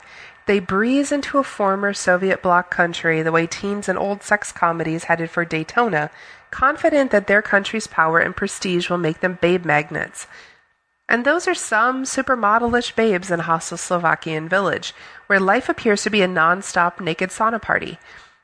They 0.48 0.60
breeze 0.60 1.12
into 1.12 1.36
a 1.36 1.42
former 1.42 1.92
Soviet 1.92 2.40
bloc 2.40 2.70
country 2.70 3.20
the 3.20 3.30
way 3.30 3.46
teens 3.46 3.86
in 3.86 3.98
old 3.98 4.22
sex 4.22 4.50
comedies 4.50 5.04
headed 5.04 5.28
for 5.28 5.44
Daytona, 5.44 6.10
confident 6.50 7.10
that 7.10 7.26
their 7.26 7.42
country's 7.42 7.86
power 7.86 8.18
and 8.18 8.34
prestige 8.34 8.88
will 8.88 8.96
make 8.96 9.20
them 9.20 9.36
babe 9.42 9.66
magnets. 9.66 10.26
And 11.06 11.26
those 11.26 11.46
are 11.46 11.54
some 11.54 12.04
supermodelish 12.04 12.96
babes 12.96 13.30
in 13.30 13.40
a 13.40 13.42
hostile 13.42 13.76
Slovakian 13.76 14.48
village, 14.48 14.94
where 15.26 15.38
life 15.38 15.68
appears 15.68 16.02
to 16.04 16.10
be 16.10 16.22
a 16.22 16.26
non-stop 16.26 16.98
naked 16.98 17.28
sauna 17.28 17.60
party. 17.60 17.98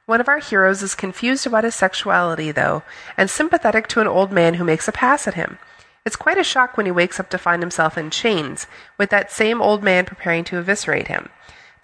One 0.05 0.21
of 0.21 0.29
our 0.29 0.41
heroes 0.41 0.83
is 0.83 0.95
confused 0.95 1.47
about 1.47 1.65
his 1.65 1.75
sexuality, 1.75 2.53
though, 2.53 2.83
and 3.17 3.31
sympathetic 3.31 3.87
to 3.89 4.03
an 4.03 4.09
old 4.09 4.31
man 4.31 4.55
who 4.55 4.65
makes 4.65 4.87
a 4.89 4.93
pass 4.93 5.27
at 5.27 5.41
him. 5.41 5.57
It's 6.05 6.17
quite 6.17 6.37
a 6.37 6.45
shock 6.45 6.77
when 6.77 6.85
he 6.85 6.93
wakes 6.93 7.19
up 7.19 7.31
to 7.31 7.39
find 7.39 7.63
himself 7.63 7.97
in 7.97 8.11
chains, 8.11 8.67
with 8.99 9.09
that 9.09 9.33
same 9.33 9.63
old 9.63 9.83
man 9.83 10.05
preparing 10.05 10.45
to 10.45 10.59
eviscerate 10.59 11.09
him. 11.09 11.31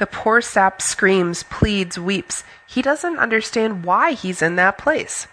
The 0.00 0.06
poor 0.06 0.40
sap 0.40 0.80
screams, 0.80 1.42
pleads, 1.42 1.98
weeps. 1.98 2.42
He 2.66 2.80
doesn't 2.80 3.18
understand 3.18 3.84
why 3.84 4.12
he's 4.12 4.40
in 4.40 4.56
that 4.56 4.78
place. 4.78 5.26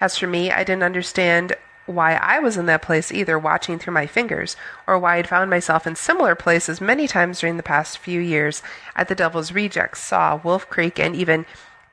As 0.00 0.16
for 0.16 0.28
me, 0.28 0.52
I 0.52 0.62
didn't 0.62 0.84
understand 0.84 1.56
why 1.86 2.14
I 2.14 2.38
was 2.38 2.56
in 2.56 2.66
that 2.66 2.82
place 2.82 3.10
either, 3.10 3.36
watching 3.36 3.80
through 3.80 3.94
my 3.94 4.06
fingers, 4.06 4.54
or 4.86 4.96
why 4.96 5.16
I'd 5.16 5.26
found 5.26 5.50
myself 5.50 5.88
in 5.88 5.96
similar 5.96 6.36
places 6.36 6.80
many 6.80 7.08
times 7.08 7.40
during 7.40 7.56
the 7.56 7.64
past 7.64 7.98
few 7.98 8.20
years 8.20 8.62
at 8.94 9.08
the 9.08 9.16
Devil's 9.16 9.50
Rejects, 9.50 10.04
Saw, 10.04 10.36
Wolf 10.36 10.70
Creek, 10.70 11.00
and 11.00 11.16
even, 11.16 11.44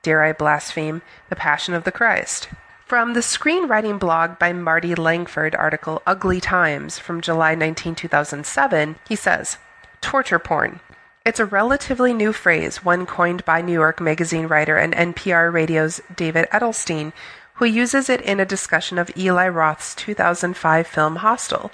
dare 0.04 0.23
I 0.23 0.34
blaspheme, 0.34 1.02
The 1.30 1.36
Passion 1.36 1.73
of 1.73 1.84
the 1.84 1.91
Christ. 1.91 2.47
From 2.86 3.15
the 3.15 3.21
screenwriting 3.21 3.97
blog 3.97 4.38
by 4.38 4.54
Marty 4.54 4.93
Langford 4.93 5.56
article 5.56 6.04
Ugly 6.06 6.41
Times 6.41 6.99
from 6.99 7.21
July 7.21 7.56
19, 7.56 7.95
2007, 7.95 8.97
he 9.10 9.15
says, 9.15 9.58
Torture 9.99 10.38
porn. 10.38 10.80
It's 11.25 11.39
a 11.39 11.45
relatively 11.45 12.13
new 12.13 12.33
phrase, 12.33 12.83
one 12.83 13.05
coined 13.05 13.45
by 13.45 13.62
New 13.62 13.71
York 13.71 14.01
Magazine 14.01 14.47
writer 14.47 14.75
and 14.75 14.93
NPR 14.93 15.53
Radio's 15.53 16.01
David 16.13 16.49
Edelstein, 16.51 17.13
who 17.53 17.65
uses 17.65 18.09
it 18.09 18.19
in 18.19 18.41
a 18.41 18.45
discussion 18.45 18.97
of 18.97 19.09
Eli 19.15 19.47
Roth's 19.47 19.95
2005 19.95 20.86
film 20.86 21.15
Hostel. 21.17 21.71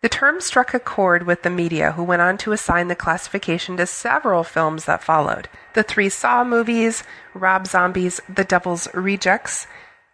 The 0.00 0.08
term 0.08 0.40
struck 0.40 0.74
a 0.74 0.80
chord 0.80 1.28
with 1.28 1.42
the 1.42 1.50
media, 1.50 1.92
who 1.92 2.02
went 2.02 2.22
on 2.22 2.36
to 2.38 2.50
assign 2.50 2.88
the 2.88 2.96
classification 2.96 3.76
to 3.76 3.86
several 3.86 4.42
films 4.42 4.86
that 4.86 5.04
followed 5.04 5.48
the 5.74 5.84
three 5.84 6.08
Saw 6.08 6.42
movies, 6.42 7.04
Rob 7.34 7.68
Zombie's 7.68 8.20
The 8.28 8.42
Devil's 8.42 8.92
Rejects, 8.94 9.68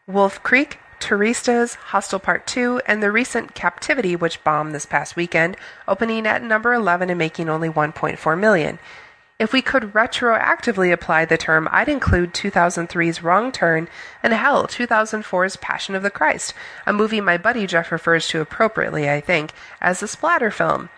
Wolf 0.06 0.42
Creek, 0.42 0.78
Turistas, 1.00 1.76
Hostel 1.76 2.18
Part 2.18 2.46
2, 2.46 2.82
and 2.86 3.02
the 3.02 3.12
recent 3.12 3.54
Captivity, 3.54 4.16
which 4.16 4.42
bombed 4.44 4.74
this 4.74 4.86
past 4.86 5.16
weekend, 5.16 5.56
opening 5.86 6.26
at 6.26 6.42
number 6.42 6.72
11 6.72 7.10
and 7.10 7.18
making 7.18 7.48
only 7.48 7.68
1.4 7.68 8.38
million. 8.38 8.78
If 9.38 9.52
we 9.52 9.62
could 9.62 9.92
retroactively 9.92 10.92
apply 10.92 11.24
the 11.24 11.38
term, 11.38 11.68
I'd 11.70 11.88
include 11.88 12.34
2003's 12.34 13.22
Wrong 13.22 13.52
Turn 13.52 13.88
and 14.20 14.32
hell, 14.32 14.66
2004's 14.66 15.56
Passion 15.56 15.94
of 15.94 16.02
the 16.02 16.10
Christ, 16.10 16.54
a 16.84 16.92
movie 16.92 17.20
my 17.20 17.38
buddy 17.38 17.64
Jeff 17.64 17.92
refers 17.92 18.26
to 18.28 18.40
appropriately, 18.40 19.08
I 19.08 19.20
think, 19.20 19.52
as 19.80 20.02
a 20.02 20.08
splatter 20.08 20.50
film. 20.50 20.88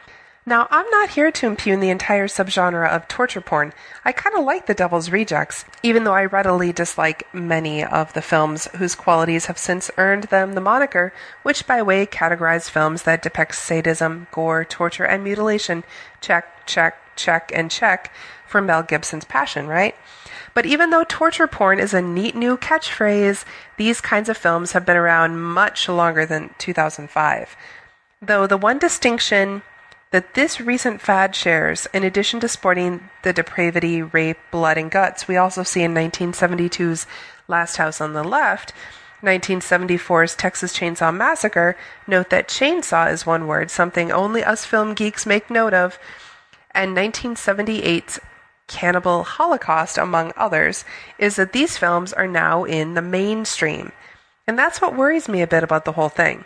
Now, 0.47 0.67
I'm 0.71 0.89
not 0.89 1.11
here 1.11 1.31
to 1.31 1.47
impugn 1.47 1.81
the 1.81 1.91
entire 1.91 2.27
subgenre 2.27 2.89
of 2.89 3.07
torture 3.09 3.43
porn. 3.43 3.75
I 4.07 4.13
kind 4.13 4.35
of 4.35 4.45
like 4.45 4.65
The 4.65 4.73
Devil's 4.75 5.11
Rejects, 5.11 5.67
even 5.83 6.05
though 6.05 6.15
I 6.15 6.25
readily 6.25 6.73
dislike 6.73 7.29
many 7.35 7.85
of 7.85 8.15
the 8.15 8.23
films 8.23 8.67
whose 8.77 8.95
qualities 8.95 9.47
have 9.47 9.59
since 9.59 9.91
earned 9.99 10.25
them 10.25 10.55
the 10.55 10.63
moniker, 10.63 11.13
which 11.43 11.67
by 11.67 11.83
way 11.83 12.07
categorize 12.07 12.71
films 12.71 13.03
that 13.03 13.21
depict 13.21 13.55
sadism, 13.55 14.29
gore, 14.33 14.65
torture, 14.65 15.05
and 15.05 15.23
mutilation. 15.23 15.85
Check, 16.23 16.67
check, 16.67 16.97
check, 17.17 17.53
and 17.55 17.71
check 17.71 18.11
for 18.47 18.63
Mel 18.63 18.83
Gibson's 18.83 19.27
passion, 19.27 19.67
right? 19.67 19.95
But 20.55 20.65
even 20.65 20.89
though 20.89 21.05
torture 21.05 21.47
porn 21.47 21.79
is 21.79 21.93
a 21.93 22.01
neat 22.01 22.35
new 22.35 22.57
catchphrase, 22.57 23.45
these 23.77 24.01
kinds 24.01 24.31
of 24.31 24.39
films 24.39 24.73
have 24.73 24.87
been 24.87 24.97
around 24.97 25.39
much 25.39 25.87
longer 25.87 26.25
than 26.25 26.55
2005. 26.57 27.57
Though 28.23 28.47
the 28.47 28.57
one 28.57 28.79
distinction 28.79 29.63
that 30.11 30.35
this 30.35 30.61
recent 30.61 31.01
fad 31.01 31.35
shares, 31.35 31.87
in 31.93 32.03
addition 32.03 32.41
to 32.41 32.49
sporting 32.49 33.09
the 33.23 33.33
depravity, 33.33 34.03
rape, 34.03 34.39
blood, 34.51 34.77
and 34.77 34.91
guts 34.91 35.29
we 35.29 35.37
also 35.37 35.63
see 35.63 35.83
in 35.83 35.95
1972's 35.95 37.07
Last 37.47 37.77
House 37.77 38.01
on 38.01 38.13
the 38.13 38.25
Left, 38.25 38.73
1974's 39.23 40.35
Texas 40.35 40.77
Chainsaw 40.77 41.15
Massacre, 41.15 41.77
note 42.07 42.31
that 42.31 42.49
chainsaw 42.49 43.13
is 43.13 43.27
one 43.27 43.47
word, 43.47 43.71
something 43.71 44.11
only 44.11 44.43
us 44.43 44.65
film 44.65 44.95
geeks 44.95 45.27
make 45.27 45.51
note 45.51 45.75
of, 45.75 45.99
and 46.73 46.97
1978's 46.97 48.19
Cannibal 48.67 49.25
Holocaust, 49.25 49.99
among 49.99 50.33
others, 50.37 50.85
is 51.19 51.37
that 51.37 51.53
these 51.53 51.77
films 51.77 52.13
are 52.13 52.29
now 52.29 52.65
in 52.65 52.95
the 52.95 53.03
mainstream. 53.03 53.93
And 54.47 54.59
that's 54.59 54.81
what 54.81 54.97
worries 54.97 55.29
me 55.29 55.43
a 55.43 55.47
bit 55.47 55.65
about 55.65 55.85
the 55.85 55.93
whole 55.93 56.09
thing. 56.09 56.45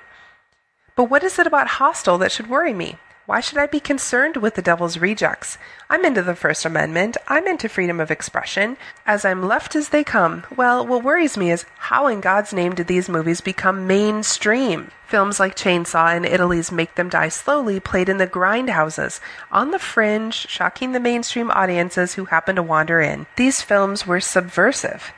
But 0.97 1.05
what 1.05 1.23
is 1.23 1.39
it 1.39 1.47
about 1.47 1.67
Hostel 1.67 2.19
that 2.19 2.33
should 2.33 2.49
worry 2.49 2.73
me? 2.73 2.99
Why 3.27 3.41
should 3.41 3.57
I 3.57 3.67
be 3.67 3.81
concerned 3.81 4.37
with 4.37 4.55
the 4.55 4.61
devil's 4.61 4.99
rejects? 4.99 5.57
I'm 5.89 6.05
into 6.05 6.21
the 6.21 6.37
First 6.37 6.67
Amendment. 6.67 7.17
I'm 7.27 7.47
into 7.47 7.71
freedom 7.71 7.99
of 7.99 8.11
expression. 8.11 8.77
As 9.07 9.25
I'm 9.25 9.49
left 9.49 9.75
as 9.75 9.89
they 9.89 10.05
come, 10.05 10.45
well, 10.55 10.87
what 10.87 11.03
worries 11.03 11.39
me 11.39 11.51
is 11.51 11.65
how 11.79 12.07
in 12.07 12.21
God's 12.21 12.53
name 12.53 12.75
did 12.75 12.87
these 12.87 13.09
movies 13.09 13.41
become 13.41 13.87
mainstream? 13.87 14.91
Films 15.07 15.41
like 15.41 15.57
Chainsaw 15.57 16.15
and 16.15 16.27
Italy's 16.27 16.71
Make 16.71 16.97
Them 16.97 17.09
Die 17.09 17.29
Slowly 17.31 17.81
played 17.81 18.11
in 18.11 18.19
the 18.19 18.27
grindhouses, 18.27 19.21
on 19.51 19.71
the 19.71 19.79
fringe, 19.79 20.35
shocking 20.35 20.93
the 20.93 21.01
mainstream 21.01 21.51
audiences 21.51 22.15
who 22.15 22.27
happened 22.27 22.57
to 22.57 22.63
wander 22.63 23.01
in. 23.01 23.25
These 23.37 23.63
films 23.63 24.07
were 24.07 24.21
subversive. 24.21 25.15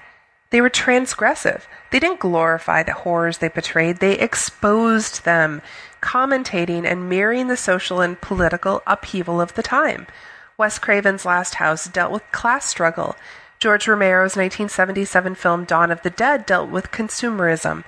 They 0.50 0.60
were 0.60 0.70
transgressive. 0.70 1.62
They 1.90 1.98
didn't 1.98 2.20
glorify 2.20 2.82
the 2.82 2.92
horrors 2.92 3.38
they 3.38 3.48
portrayed, 3.48 3.98
they 3.98 4.18
exposed 4.18 5.24
them 5.24 5.62
commentating 6.00 6.84
and 6.84 7.08
mirroring 7.08 7.48
the 7.48 7.56
social 7.56 8.00
and 8.00 8.20
political 8.20 8.82
upheaval 8.86 9.40
of 9.40 9.54
the 9.54 9.62
time. 9.62 10.06
Wes 10.58 10.78
Craven's 10.78 11.24
Last 11.24 11.56
House 11.56 11.86
dealt 11.86 12.12
with 12.12 12.32
class 12.32 12.66
struggle. 12.66 13.16
George 13.58 13.88
Romero's 13.88 14.36
1977 14.36 15.34
film 15.34 15.64
Dawn 15.64 15.90
of 15.90 16.02
the 16.02 16.10
Dead 16.10 16.46
dealt 16.46 16.70
with 16.70 16.90
consumerism. 16.90 17.84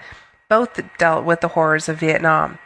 Both 0.48 0.80
dealt 0.98 1.24
with 1.24 1.40
the 1.40 1.48
horrors 1.48 1.88
of 1.88 2.00
Vietnam. 2.00 2.58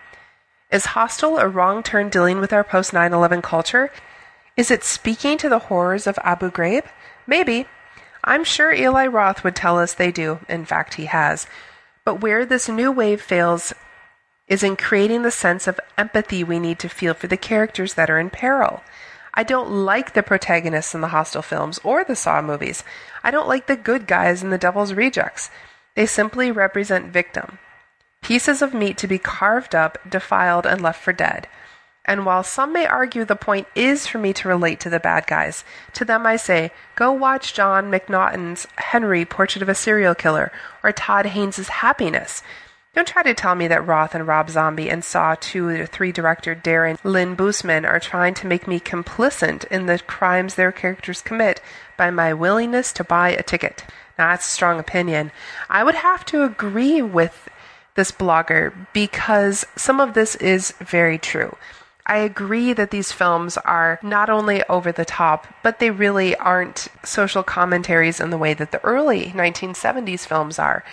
Is 0.71 0.87
Hostel 0.87 1.39
a 1.39 1.49
wrong 1.49 1.83
turn 1.83 2.09
dealing 2.09 2.41
with 2.41 2.53
our 2.53 2.65
post 2.65 2.93
9 2.93 3.13
11 3.13 3.43
culture? 3.43 3.91
Is 4.57 4.71
it 4.71 4.85
speaking 4.85 5.37
to 5.39 5.49
the 5.49 5.59
horrors 5.59 6.07
of 6.07 6.19
Abu 6.23 6.51
Ghraib? 6.51 6.85
Maybe. 7.27 7.67
I'm 8.25 8.45
sure 8.45 8.73
Eli 8.73 9.07
Roth 9.07 9.43
would 9.43 9.57
tell 9.57 9.79
us 9.79 9.95
they 9.95 10.13
do. 10.13 10.41
In 10.49 10.65
fact, 10.65 10.95
he 10.95 11.07
has. 11.07 11.47
But 12.05 12.21
where 12.21 12.45
this 12.45 12.69
new 12.69 12.93
wave 12.93 13.21
fails 13.21 13.73
is 14.49 14.63
in 14.63 14.77
creating 14.77 15.23
the 15.23 15.31
sense 15.31 15.67
of 15.67 15.81
empathy 15.97 16.45
we 16.45 16.59
need 16.59 16.79
to 16.81 16.89
feel 16.89 17.15
for 17.15 17.27
the 17.27 17.37
characters 17.37 17.95
that 17.95 18.11
are 18.11 18.19
in 18.19 18.31
peril. 18.31 18.83
I 19.35 19.45
don't 19.45 19.71
like 19.71 20.13
the 20.13 20.23
protagonists 20.23 20.95
in 20.95 21.01
the 21.01 21.09
Hostel 21.09 21.43
films 21.43 21.81
or 21.83 22.05
the 22.05 22.17
Saw 22.17 22.43
movies. 22.43 22.85
I 23.25 23.31
don't 23.31 23.49
like 23.49 23.67
the 23.67 23.77
good 23.77 24.07
guys 24.07 24.43
in 24.43 24.51
the 24.51 24.59
Devil's 24.59 24.93
Rejects. 24.93 25.51
They 25.95 26.07
simply 26.07 26.51
represent 26.51 27.13
victim. 27.13 27.59
Pieces 28.21 28.63
of 28.63 28.75
meat 28.75 28.99
to 28.99 29.07
be 29.07 29.19
carved 29.19 29.75
up, 29.75 29.99
defiled, 30.09 30.67
and 30.67 30.81
left 30.81 31.03
for 31.03 31.13
dead. 31.13 31.49
And 32.05 32.27
while 32.27 32.43
some 32.43 32.73
may 32.73 32.87
argue 32.87 33.25
the 33.25 33.37
point 33.37 33.69
is 33.75 34.07
for 34.07 34.19
me 34.19 34.33
to 34.33 34.49
relate 34.49 34.81
to 34.81 34.91
the 34.91 34.99
bad 34.99 35.27
guys, 35.27 35.65
to 35.93 36.05
them 36.05 36.27
I 36.27 36.37
say, 36.37 36.73
go 36.97 37.13
watch 37.13 37.55
John 37.55 37.91
McNaughton's 37.91 38.67
Henry 38.77 39.25
Portrait 39.25 39.63
of 39.63 39.69
a 39.69 39.75
Serial 39.75 40.15
Killer 40.15 40.51
or 40.83 40.91
Todd 40.91 41.27
Haynes' 41.27 41.69
Happiness. 41.69 42.43
Don't 42.95 43.09
try 43.09 43.23
to 43.23 43.33
tell 43.33 43.55
me 43.55 43.69
that 43.69 43.87
Roth 43.87 44.15
and 44.15 44.27
Rob 44.27 44.51
Zombie 44.51 44.91
and 44.91 45.03
Saw 45.03 45.35
2 45.41 45.67
or 45.67 45.87
3 45.87 46.13
director 46.13 46.55
Darren 46.55 47.03
Lynn 47.05 47.35
Bousman 47.37 47.89
are 47.89 48.01
trying 48.01 48.35
to 48.35 48.47
make 48.47 48.67
me 48.67 48.79
complicit 48.81 49.65
in 49.69 49.87
the 49.87 49.99
crimes 50.01 50.57
their 50.57 50.73
characters 50.73 51.23
commit 51.23 51.63
by 51.97 52.11
my 52.11 52.35
willingness 52.35 52.93
to 52.93 53.05
buy 53.05 53.31
a 53.31 53.43
ticket. 53.43 53.85
Now, 54.19 54.31
that's 54.31 54.47
a 54.47 54.51
strong 54.51 54.79
opinion. 54.79 55.33
I 55.71 55.85
would 55.85 55.95
have 55.95 56.27
to 56.27 56.43
agree 56.43 57.01
with 57.01 57.49
this 57.95 58.13
blogger 58.13 58.75
because 58.93 59.65
some 59.75 60.01
of 60.01 60.13
this 60.13 60.35
is 60.37 60.73
very 60.73 61.17
true. 61.17 61.57
I 62.07 62.19
agree 62.19 62.73
that 62.73 62.91
these 62.91 63.13
films 63.13 63.57
are 63.59 63.99
not 64.03 64.29
only 64.29 64.65
over 64.65 64.91
the 64.91 65.05
top, 65.05 65.47
but 65.63 65.79
they 65.79 65.91
really 65.91 66.35
aren't 66.37 66.89
social 67.05 67.43
commentaries 67.43 68.21
in 68.21 68.31
the 68.31 68.39
way 68.39 68.55
that 68.55 68.73
the 68.73 68.85
early 68.85 69.27
1970s 69.27 70.27
films 70.27 70.59
are. 70.59 70.85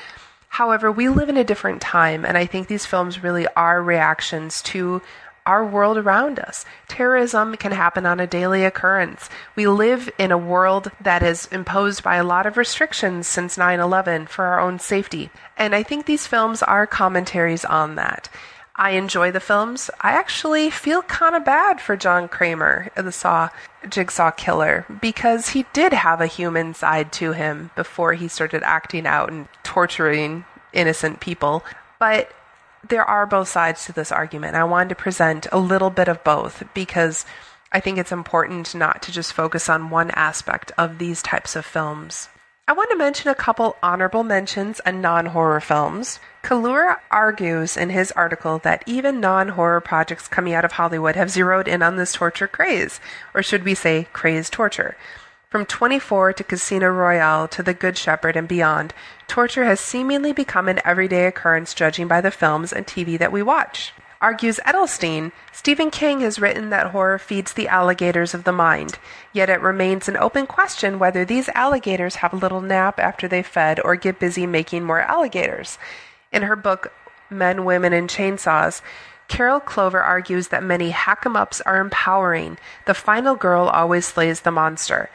However, 0.50 0.92
we 0.92 1.10
live 1.10 1.30
in 1.30 1.38
a 1.38 1.44
different 1.44 1.82
time, 1.82 2.26
and 2.26 2.38
I 2.38 2.46
think 2.46 2.68
these 2.68 2.86
films 2.86 3.24
really 3.24 3.48
are 3.56 3.82
reactions 3.82 4.62
to 4.64 5.02
our 5.46 5.66
world 5.66 5.98
around 5.98 6.40
us. 6.40 6.64
Terrorism 6.88 7.56
can 7.56 7.72
happen 7.72 8.06
on 8.06 8.20
a 8.20 8.28
daily 8.28 8.64
occurrence. 8.64 9.30
We 9.56 9.68
live 9.68 10.10
in 10.20 10.32
a 10.32 10.38
world 10.38 10.92
that 11.02 11.24
is 11.24 11.48
imposed 11.48 12.04
by 12.04 12.18
a 12.18 12.24
lot 12.24 12.46
of 12.46 12.58
restrictions 12.58 13.28
since 13.28 13.58
9 13.58 13.80
11 13.80 14.28
for 14.28 14.46
our 14.46 14.60
own 14.60 14.78
safety. 14.78 15.32
And 15.58 15.74
I 15.74 15.82
think 15.82 16.06
these 16.06 16.28
films 16.28 16.62
are 16.62 16.86
commentaries 16.86 17.66
on 17.66 17.96
that. 17.96 18.30
I 18.80 18.92
enjoy 18.92 19.32
the 19.32 19.42
films. 19.42 19.90
I 20.00 20.12
actually 20.12 20.70
feel 20.70 21.02
kind 21.02 21.36
of 21.36 21.44
bad 21.44 21.82
for 21.82 21.98
John 21.98 22.30
Kramer, 22.30 22.90
the 22.96 23.12
Saw 23.12 23.50
Jigsaw 23.90 24.32
Killer, 24.32 24.86
because 25.02 25.50
he 25.50 25.66
did 25.74 25.92
have 25.92 26.22
a 26.22 26.28
human 26.28 26.74
side 26.74 27.12
to 27.14 27.34
him 27.34 27.72
before 27.76 28.14
he 28.14 28.30
started 28.30 28.64
acting 28.64 29.06
out 29.06 29.34
and 29.34 29.50
torturing 29.64 30.46
innocent 30.72 31.20
people. 31.20 31.66
But 32.00 32.32
there 32.88 33.04
are 33.04 33.26
both 33.26 33.50
sides 33.50 33.84
to 33.84 33.92
this 33.92 34.14
argument. 34.14 34.56
I 34.56 34.64
wanted 34.64 34.90
to 34.90 34.96
present 34.96 35.46
a 35.52 35.60
little 35.60 35.90
bit 35.90 36.08
of 36.08 36.24
both 36.24 36.64
because 36.74 37.26
I 37.74 37.82
think 37.82 37.98
it's 37.98 38.14
important 38.14 38.74
not 38.74 39.02
to 39.04 39.12
just 39.12 39.34
focus 39.34 39.68
on 39.68 39.90
one 39.90 40.10
aspect 40.12 40.72
of 40.78 41.00
these 41.00 41.22
types 41.22 41.58
of 41.58 41.66
films. 41.66 42.30
I 42.70 42.74
want 42.74 42.92
to 42.92 42.96
mention 42.98 43.32
a 43.32 43.34
couple 43.34 43.78
honorable 43.82 44.24
mentions 44.24 44.80
and 44.82 45.02
non 45.02 45.26
horror 45.26 45.60
films. 45.60 46.20
Collura 46.44 47.00
argues 47.10 47.76
in 47.76 47.90
his 47.90 48.12
article 48.12 48.60
that 48.60 48.84
even 48.86 49.20
non 49.20 49.48
horror 49.48 49.82
projects 49.82 50.28
coming 50.28 50.54
out 50.54 50.64
of 50.64 50.74
Hollywood 50.74 51.16
have 51.16 51.32
zeroed 51.32 51.68
in 51.68 51.82
on 51.82 51.96
this 51.96 52.14
torture 52.14 52.48
craze, 52.48 53.00
or 53.34 53.42
should 53.42 53.64
we 53.64 53.74
say, 53.74 54.08
craze 54.14 54.52
torture. 54.52 54.96
From 55.50 55.66
24 55.66 56.34
to 56.34 56.44
Casino 56.44 56.90
Royale 56.90 57.48
to 57.48 57.64
The 57.64 57.74
Good 57.74 57.98
Shepherd 57.98 58.36
and 58.36 58.48
beyond, 58.48 58.94
torture 59.28 59.66
has 59.66 59.80
seemingly 59.80 60.32
become 60.32 60.68
an 60.68 60.80
everyday 60.86 61.26
occurrence 61.26 61.74
judging 61.74 62.08
by 62.08 62.22
the 62.22 62.30
films 62.30 62.72
and 62.72 62.86
TV 62.86 63.18
that 63.18 63.32
we 63.32 63.42
watch. 63.42 63.94
Argues 64.22 64.60
Edelstein, 64.66 65.32
Stephen 65.54 65.90
King 65.90 66.20
has 66.22 66.40
written 66.40 66.72
that 66.72 66.88
horror 66.88 67.18
feeds 67.18 67.54
the 67.54 67.70
alligators 67.70 68.34
of 68.34 68.44
the 68.44 68.52
mind, 68.52 69.00
yet 69.32 69.50
it 69.50 69.62
remains 69.62 70.10
an 70.10 70.18
open 70.18 70.46
question 70.46 71.00
whether 71.00 71.24
these 71.24 71.48
alligators 71.56 72.16
have 72.16 72.34
a 72.34 72.38
little 72.38 72.60
nap 72.60 73.00
after 73.00 73.30
they've 73.30 73.48
fed 73.48 73.80
or 73.80 73.96
get 73.96 74.20
busy 74.20 74.46
making 74.46 74.84
more 74.84 75.00
alligators. 75.00 75.78
In 76.34 76.44
her 76.44 76.58
book, 76.58 76.92
Men, 77.30 77.64
Women, 77.64 77.94
and 77.94 78.10
Chainsaws, 78.10 78.82
Carol 79.30 79.62
Clover 79.62 80.02
argues 80.02 80.50
that 80.50 80.64
many 80.64 80.90
hack 80.90 81.26
'em 81.26 81.38
ups 81.38 81.62
are 81.62 81.78
empowering. 81.78 82.58
The 82.88 82.94
final 82.94 83.36
girl 83.36 83.68
always 83.68 84.06
slays 84.06 84.42
the 84.42 84.52
monster. 84.52 85.10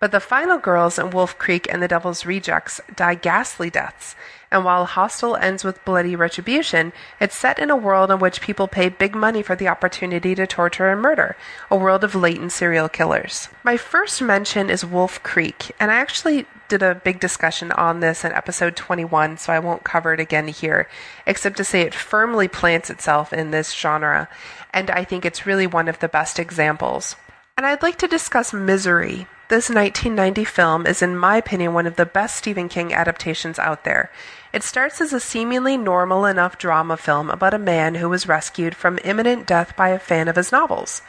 But 0.00 0.12
the 0.12 0.20
final 0.20 0.58
girls 0.58 0.98
in 0.98 1.10
Wolf 1.10 1.38
Creek 1.38 1.66
and 1.70 1.82
the 1.82 1.88
Devil's 1.88 2.26
Rejects 2.26 2.80
die 2.94 3.14
ghastly 3.14 3.70
deaths 3.70 4.16
and 4.52 4.64
while 4.64 4.84
Hostel 4.84 5.36
ends 5.36 5.62
with 5.62 5.84
bloody 5.84 6.16
retribution, 6.16 6.92
it's 7.20 7.36
set 7.36 7.58
in 7.58 7.70
a 7.70 7.76
world 7.76 8.10
in 8.10 8.18
which 8.18 8.40
people 8.40 8.66
pay 8.66 8.88
big 8.88 9.14
money 9.14 9.42
for 9.42 9.54
the 9.54 9.68
opportunity 9.68 10.34
to 10.34 10.46
torture 10.46 10.90
and 10.90 11.00
murder, 11.00 11.36
a 11.70 11.76
world 11.76 12.02
of 12.02 12.14
latent 12.14 12.52
serial 12.52 12.88
killers. 12.88 13.48
My 13.62 13.76
first 13.76 14.20
mention 14.20 14.68
is 14.68 14.84
Wolf 14.84 15.22
Creek, 15.22 15.72
and 15.78 15.90
I 15.90 15.96
actually 15.96 16.46
did 16.68 16.82
a 16.82 16.96
big 16.96 17.20
discussion 17.20 17.70
on 17.72 18.00
this 18.00 18.24
in 18.24 18.32
episode 18.32 18.76
21, 18.76 19.38
so 19.38 19.52
I 19.52 19.58
won't 19.58 19.84
cover 19.84 20.12
it 20.14 20.20
again 20.20 20.48
here, 20.48 20.88
except 21.26 21.56
to 21.58 21.64
say 21.64 21.82
it 21.82 21.94
firmly 21.94 22.48
plants 22.48 22.90
itself 22.90 23.32
in 23.32 23.50
this 23.50 23.72
genre, 23.72 24.28
and 24.72 24.90
I 24.90 25.04
think 25.04 25.24
it's 25.24 25.46
really 25.46 25.66
one 25.66 25.88
of 25.88 26.00
the 26.00 26.08
best 26.08 26.38
examples. 26.38 27.14
And 27.56 27.66
I'd 27.66 27.82
like 27.82 27.98
to 27.98 28.08
discuss 28.08 28.52
Misery, 28.52 29.26
this 29.50 29.68
1990 29.68 30.44
film 30.44 30.86
is, 30.86 31.02
in 31.02 31.18
my 31.18 31.36
opinion, 31.36 31.74
one 31.74 31.88
of 31.88 31.96
the 31.96 32.06
best 32.06 32.36
Stephen 32.36 32.68
King 32.68 32.94
adaptations 32.94 33.58
out 33.58 33.82
there. 33.82 34.12
It 34.52 34.64
starts 34.64 35.00
as 35.00 35.12
a 35.12 35.20
seemingly 35.20 35.76
normal 35.76 36.24
enough 36.24 36.58
drama 36.58 36.96
film 36.96 37.30
about 37.30 37.54
a 37.54 37.58
man 37.58 37.94
who 37.94 38.08
was 38.08 38.26
rescued 38.26 38.74
from 38.74 38.98
imminent 39.04 39.46
death 39.46 39.76
by 39.76 39.90
a 39.90 39.98
fan 39.98 40.26
of 40.26 40.34
his 40.34 40.50
novels. 40.50 41.02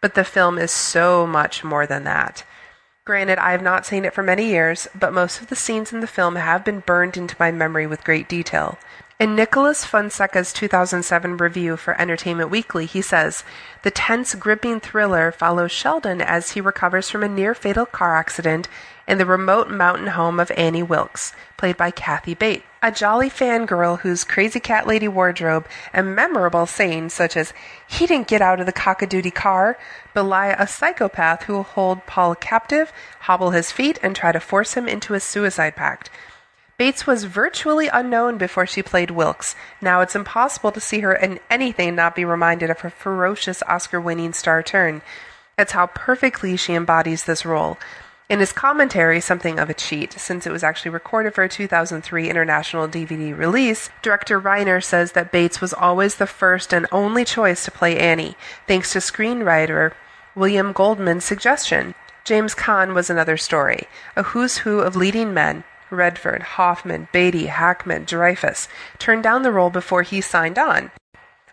But 0.00 0.14
the 0.14 0.24
film 0.24 0.58
is 0.58 0.72
so 0.72 1.26
much 1.26 1.62
more 1.62 1.86
than 1.86 2.02
that. 2.04 2.44
Granted, 3.04 3.38
I 3.38 3.52
have 3.52 3.62
not 3.62 3.86
seen 3.86 4.04
it 4.04 4.12
for 4.12 4.22
many 4.22 4.46
years, 4.46 4.88
but 4.94 5.12
most 5.12 5.40
of 5.40 5.48
the 5.48 5.56
scenes 5.56 5.92
in 5.92 6.00
the 6.00 6.06
film 6.06 6.34
have 6.36 6.64
been 6.64 6.80
burned 6.80 7.16
into 7.16 7.36
my 7.38 7.52
memory 7.52 7.86
with 7.86 8.04
great 8.04 8.28
detail. 8.28 8.78
In 9.20 9.36
Nicholas 9.36 9.84
Fonseca's 9.84 10.52
2007 10.52 11.36
review 11.36 11.76
for 11.76 12.00
Entertainment 12.00 12.50
Weekly, 12.50 12.86
he 12.86 13.02
says, 13.02 13.44
The 13.82 13.90
tense, 13.90 14.34
gripping 14.34 14.80
thriller 14.80 15.30
follows 15.30 15.70
Sheldon 15.70 16.22
as 16.22 16.52
he 16.52 16.60
recovers 16.60 17.10
from 17.10 17.22
a 17.22 17.28
near 17.28 17.54
fatal 17.54 17.84
car 17.84 18.16
accident 18.16 18.66
in 19.06 19.18
the 19.18 19.26
remote 19.26 19.70
mountain 19.70 20.08
home 20.08 20.38
of 20.40 20.50
Annie 20.52 20.82
Wilkes, 20.82 21.32
played 21.56 21.76
by 21.76 21.90
Kathy 21.90 22.34
Bates, 22.34 22.64
a 22.82 22.90
jolly 22.90 23.28
fangirl 23.28 24.00
whose 24.00 24.24
crazy 24.24 24.60
cat 24.60 24.86
lady 24.86 25.08
wardrobe 25.08 25.66
and 25.92 26.14
memorable 26.14 26.66
sayings 26.66 27.12
such 27.12 27.36
as, 27.36 27.52
he 27.86 28.06
didn't 28.06 28.28
get 28.28 28.40
out 28.40 28.60
of 28.60 28.66
the 28.66 28.72
cockadoodie 28.72 29.34
car, 29.34 29.78
belie 30.14 30.48
a 30.58 30.66
psychopath 30.66 31.42
who 31.42 31.52
will 31.52 31.62
hold 31.62 32.06
Paul 32.06 32.34
captive, 32.34 32.92
hobble 33.20 33.50
his 33.50 33.70
feet, 33.72 33.98
and 34.02 34.16
try 34.16 34.32
to 34.32 34.40
force 34.40 34.74
him 34.74 34.88
into 34.88 35.14
a 35.14 35.20
suicide 35.20 35.76
pact. 35.76 36.10
Bates 36.78 37.06
was 37.06 37.24
virtually 37.24 37.88
unknown 37.88 38.38
before 38.38 38.66
she 38.66 38.82
played 38.82 39.10
Wilkes. 39.10 39.54
Now 39.82 40.00
it's 40.00 40.16
impossible 40.16 40.72
to 40.72 40.80
see 40.80 41.00
her 41.00 41.12
in 41.12 41.38
anything 41.50 41.94
not 41.94 42.16
be 42.16 42.24
reminded 42.24 42.70
of 42.70 42.80
her 42.80 42.88
ferocious 42.88 43.62
Oscar 43.68 44.00
winning 44.00 44.32
star 44.32 44.62
turn. 44.62 45.02
That's 45.58 45.72
how 45.72 45.88
perfectly 45.88 46.56
she 46.56 46.72
embodies 46.72 47.24
this 47.24 47.44
role. 47.44 47.76
In 48.30 48.38
his 48.38 48.52
commentary, 48.52 49.20
something 49.20 49.58
of 49.58 49.68
a 49.68 49.74
cheat, 49.74 50.12
since 50.12 50.46
it 50.46 50.52
was 50.52 50.62
actually 50.62 50.92
recorded 50.92 51.34
for 51.34 51.42
a 51.42 51.48
2003 51.48 52.30
international 52.30 52.86
DVD 52.86 53.36
release, 53.36 53.90
director 54.02 54.40
Reiner 54.40 54.80
says 54.80 55.12
that 55.12 55.32
Bates 55.32 55.60
was 55.60 55.74
always 55.74 56.14
the 56.14 56.28
first 56.28 56.72
and 56.72 56.86
only 56.92 57.24
choice 57.24 57.64
to 57.64 57.72
play 57.72 57.98
Annie, 57.98 58.36
thanks 58.68 58.92
to 58.92 59.00
screenwriter 59.00 59.94
William 60.36 60.70
Goldman's 60.70 61.24
suggestion. 61.24 61.96
James 62.22 62.54
Caan 62.54 62.94
was 62.94 63.10
another 63.10 63.36
story, 63.36 63.88
a 64.14 64.22
who's 64.22 64.58
who 64.58 64.78
of 64.78 64.94
leading 64.94 65.34
men, 65.34 65.64
Redford, 65.90 66.42
Hoffman, 66.54 67.08
Beatty, 67.12 67.46
Hackman, 67.46 68.06
Dreyfuss 68.06 68.68
turned 69.00 69.24
down 69.24 69.42
the 69.42 69.50
role 69.50 69.70
before 69.70 70.02
he 70.02 70.20
signed 70.20 70.56
on. 70.56 70.92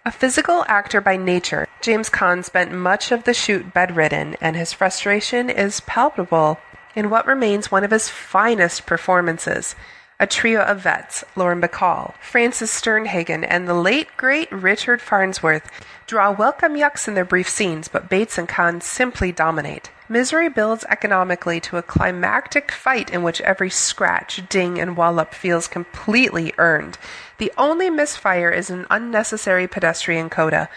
A 0.05 0.11
physical 0.11 0.63
actor 0.69 1.01
by 1.01 1.17
nature, 1.17 1.67
James 1.81 2.09
Caan 2.09 2.45
spent 2.45 2.71
much 2.71 3.11
of 3.11 3.23
the 3.23 3.33
shoot 3.33 3.73
bedridden, 3.73 4.37
and 4.39 4.55
his 4.55 4.71
frustration 4.71 5.49
is 5.49 5.81
palpable 5.81 6.59
in 6.97 7.11
what 7.11 7.27
remains 7.27 7.71
one 7.71 7.83
of 7.83 7.91
his 7.91 8.09
finest 8.09 8.87
performances. 8.87 9.75
A 10.19 10.25
trio 10.25 10.61
of 10.61 10.79
vets, 10.79 11.23
Lauren 11.35 11.61
Bacall, 11.61 12.15
Frances 12.19 12.71
Sternhagen, 12.71 13.45
and 13.47 13.67
the 13.67 13.75
late 13.75 14.07
great 14.17 14.51
Richard 14.51 14.99
Farnsworth, 14.99 15.69
draw 16.07 16.31
welcome 16.31 16.73
yucks 16.73 17.07
in 17.07 17.13
their 17.13 17.23
brief 17.23 17.47
scenes, 17.47 17.87
but 17.87 18.09
Bates 18.09 18.39
and 18.39 18.49
Caan 18.49 18.81
simply 18.81 19.31
dominate. 19.31 19.91
Misery 20.09 20.49
builds 20.49 20.85
economically 20.85 21.59
to 21.59 21.77
a 21.77 21.83
climactic 21.83 22.71
fight 22.71 23.11
in 23.11 23.21
which 23.21 23.41
every 23.41 23.69
scratch, 23.69 24.41
ding, 24.49 24.79
and 24.79 24.97
wallop 24.97 25.35
feels 25.35 25.67
completely 25.67 26.51
earned. 26.57 26.97
The 27.37 27.53
only 27.59 27.91
misfire 27.91 28.49
is 28.49 28.71
an 28.71 28.87
unnecessary 28.89 29.67
pedestrian 29.67 30.31
coda. 30.31 30.67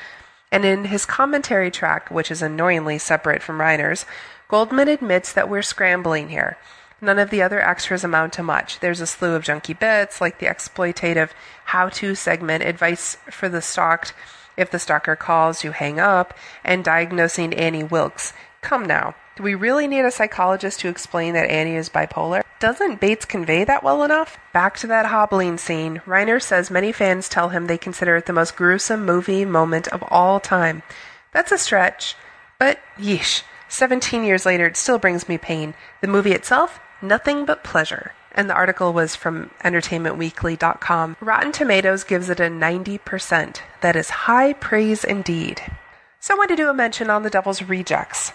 And 0.53 0.67
in 0.67 0.87
his 0.87 1.07
commentary 1.07 1.71
track, 1.71 2.11
which 2.11 2.31
is 2.31 2.43
annoyingly 2.43 2.99
separate 2.99 3.41
from 3.43 3.59
Reiner's, 3.59 4.05
Goldman 4.51 4.89
admits 4.89 5.33
that 5.33 5.49
we're 5.49 5.63
scrambling 5.63 6.29
here. 6.29 6.59
None 7.01 7.21
of 7.21 7.31
the 7.31 7.41
other 7.41 7.61
extras 7.61 8.03
amount 8.03 8.33
to 8.33 8.43
much. 8.43 8.81
There's 8.81 9.01
a 9.01 9.07
slew 9.07 9.37
of 9.37 9.45
junky 9.45 9.79
bits, 9.79 10.21
like 10.21 10.41
the 10.41 10.47
exploitative 10.47 11.31
how 11.67 11.89
to 11.91 12.17
segment, 12.17 12.65
advice 12.65 13.17
for 13.31 13.49
the 13.49 13.63
stalked 13.63 14.13
if 14.57 14.69
the 14.69 14.81
stalker 14.81 15.15
calls, 15.15 15.63
you 15.63 15.71
hang 15.71 16.01
up, 16.01 16.35
and 16.65 16.85
diagnosing 16.85 17.55
Annie 17.55 17.85
Wilkes. 17.85 18.33
Come 18.61 18.87
now. 18.87 19.15
Do 19.37 19.45
we 19.45 19.55
really 19.55 19.87
need 19.87 20.05
a 20.05 20.11
psychologist 20.11 20.81
to 20.81 20.89
explain 20.89 21.35
that 21.35 21.49
Annie 21.49 21.77
is 21.77 21.89
bipolar? 21.89 22.43
Doesn't 22.59 23.01
Bates 23.01 23.25
convey 23.25 23.63
that 23.63 23.85
well 23.85 24.03
enough? 24.03 24.37
Back 24.53 24.77
to 24.79 24.89
that 24.89 25.07
hobbling 25.07 25.59
scene. 25.59 26.03
Reiner 26.07 26.43
says 26.43 26.73
many 26.73 26.91
fans 26.91 27.29
tell 27.29 27.51
him 27.51 27.69
they 27.69 27.79
consider 27.79 28.17
it 28.17 28.27
the 28.27 28.33
most 28.33 28.57
gruesome 28.57 29.07
movie 29.07 29.45
moment 29.45 29.87
of 29.89 30.03
all 30.09 30.41
time. 30.41 30.83
That's 31.33 31.53
a 31.53 31.59
stretch, 31.59 32.17
but 32.59 32.81
yeesh. 32.99 33.45
17 33.71 34.25
years 34.25 34.45
later, 34.45 34.67
it 34.67 34.77
still 34.77 34.99
brings 34.99 35.29
me 35.29 35.39
pain. 35.39 35.75
The 36.01 36.09
movie 36.09 36.33
itself, 36.33 36.81
nothing 37.01 37.45
but 37.45 37.65
pleasure. 37.65 38.13
And 38.33 38.51
the 38.51 38.55
article 38.55 38.93
was 38.93 39.17
from 39.17 39.51
entertainmentweekly.com. 39.65 41.17
Rotten 41.21 41.53
Tomatoes 41.53 42.05
gives 42.05 42.29
it 42.29 42.41
a 42.41 42.45
90%. 42.45 43.61
That 43.81 43.97
is 43.97 44.11
high 44.11 44.53
praise 44.53 45.05
indeed. 45.05 45.63
So 46.19 46.35
I 46.35 46.37
want 46.37 46.51
to 46.51 46.57
do 46.57 46.69
a 46.69 46.75
mention 46.75 47.11
on 47.11 47.23
The 47.23 47.31
Devil's 47.31 47.63
Rejects. 47.63 48.33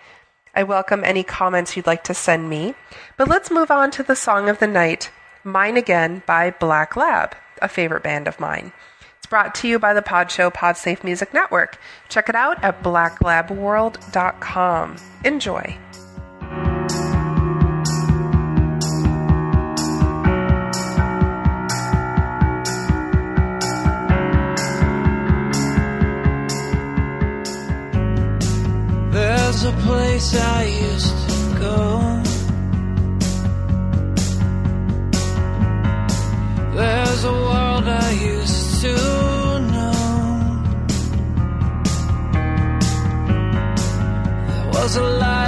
I 0.53 0.61
welcome 0.63 1.03
any 1.03 1.23
comments 1.23 1.75
you'd 1.75 1.88
like 1.88 2.03
to 2.03 2.13
send 2.13 2.47
me, 2.49 2.75
but 3.15 3.27
let's 3.27 3.49
move 3.49 3.71
on 3.71 3.89
to 3.91 4.03
the 4.03 4.15
song 4.15 4.47
of 4.49 4.59
the 4.59 4.67
night, 4.67 5.09
Mine 5.43 5.77
Again 5.77 6.21
by 6.25 6.51
Black 6.51 6.97
Lab, 6.97 7.35
a 7.61 7.67
favorite 7.67 8.03
band 8.03 8.27
of 8.27 8.39
mine. 8.39 8.71
It's 9.17 9.25
brought 9.25 9.53
to 9.55 9.67
you 9.67 9.79
by 9.79 9.93
the 9.93 10.01
Pod 10.01 10.31
Show 10.31 10.49
Podsafe 10.49 11.03
Music 11.03 11.33
Network. 11.33 11.77
Check 12.07 12.29
it 12.29 12.35
out 12.35 12.63
at 12.63 12.81
blacklabworld.com. 12.83 14.95
Enjoy. 15.25 15.77
There's 29.11 29.63
a 29.63 29.71
place 29.71 30.35
I 30.35 30.63
used 30.63 31.29
to 31.29 31.59
go. 31.59 32.06
Was 44.88 44.95
a 44.95 45.03
light 45.03 45.46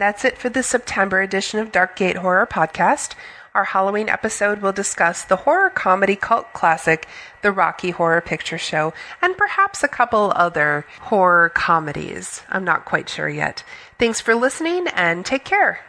And 0.00 0.06
that's 0.06 0.24
it 0.24 0.38
for 0.38 0.48
the 0.48 0.62
September 0.62 1.20
edition 1.20 1.60
of 1.60 1.72
Dark 1.72 1.94
Gate 1.94 2.16
Horror 2.16 2.46
Podcast. 2.46 3.12
Our 3.54 3.64
Halloween 3.64 4.08
episode 4.08 4.62
will 4.62 4.72
discuss 4.72 5.24
the 5.24 5.36
horror 5.36 5.68
comedy 5.68 6.16
cult 6.16 6.50
classic, 6.54 7.06
The 7.42 7.52
Rocky 7.52 7.90
Horror 7.90 8.22
Picture 8.22 8.56
Show, 8.56 8.94
and 9.20 9.36
perhaps 9.36 9.82
a 9.82 9.88
couple 9.88 10.32
other 10.34 10.86
horror 11.00 11.50
comedies. 11.50 12.40
I'm 12.48 12.64
not 12.64 12.86
quite 12.86 13.10
sure 13.10 13.28
yet. 13.28 13.62
Thanks 13.98 14.22
for 14.22 14.34
listening 14.34 14.86
and 14.94 15.22
take 15.26 15.44
care. 15.44 15.80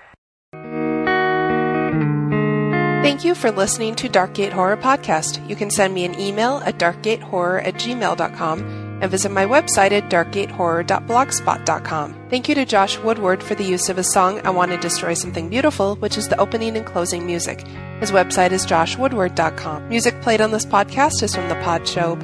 Thank 3.02 3.24
you 3.24 3.34
for 3.34 3.50
listening 3.50 3.96
to 3.96 4.10
Darkgate 4.10 4.52
Horror 4.52 4.76
Podcast. 4.76 5.48
You 5.48 5.56
can 5.56 5.70
send 5.70 5.94
me 5.94 6.04
an 6.04 6.20
email 6.20 6.58
at 6.66 6.78
darkgatehorror 6.78 7.66
at 7.66 7.76
gmail.com 7.76 8.81
and 9.02 9.12
visit 9.12 9.32
my 9.32 9.46
website 9.46 9.92
at 9.92 10.10
darkgatehorror.blogspot.com. 10.10 12.28
Thank 12.30 12.48
you 12.48 12.56
to 12.56 12.66
Josh 12.66 12.98
Woodward 13.00 13.44
for 13.44 13.56
the 13.56 13.66
use 13.66 13.90
of 13.90 13.98
his 13.98 14.10
song 14.12 14.40
I 14.46 14.52
Want 14.52 14.72
to 14.72 14.78
Destroy 14.78 15.14
Something 15.14 15.50
Beautiful, 15.50 15.98
which 15.98 16.18
is 16.18 16.30
the 16.30 16.40
opening 16.40 16.78
and 16.78 16.86
closing 16.86 17.26
music. 17.26 17.68
His 18.00 18.12
website 18.12 18.52
is 18.52 18.66
joshwoodward.com. 18.66 19.90
Music 19.90 20.22
played 20.22 20.40
on 20.42 20.52
this 20.52 20.66
podcast 20.66 21.22
is 21.24 21.36
from 21.36 21.50
the 21.50 21.56
Pod 21.56 21.86
Show 21.88 22.16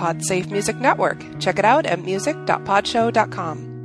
Music 0.50 0.78
Network. 0.78 1.24
Check 1.40 1.60
it 1.60 1.66
out 1.66 1.86
at 1.86 2.04
music.podshow.com. 2.04 3.77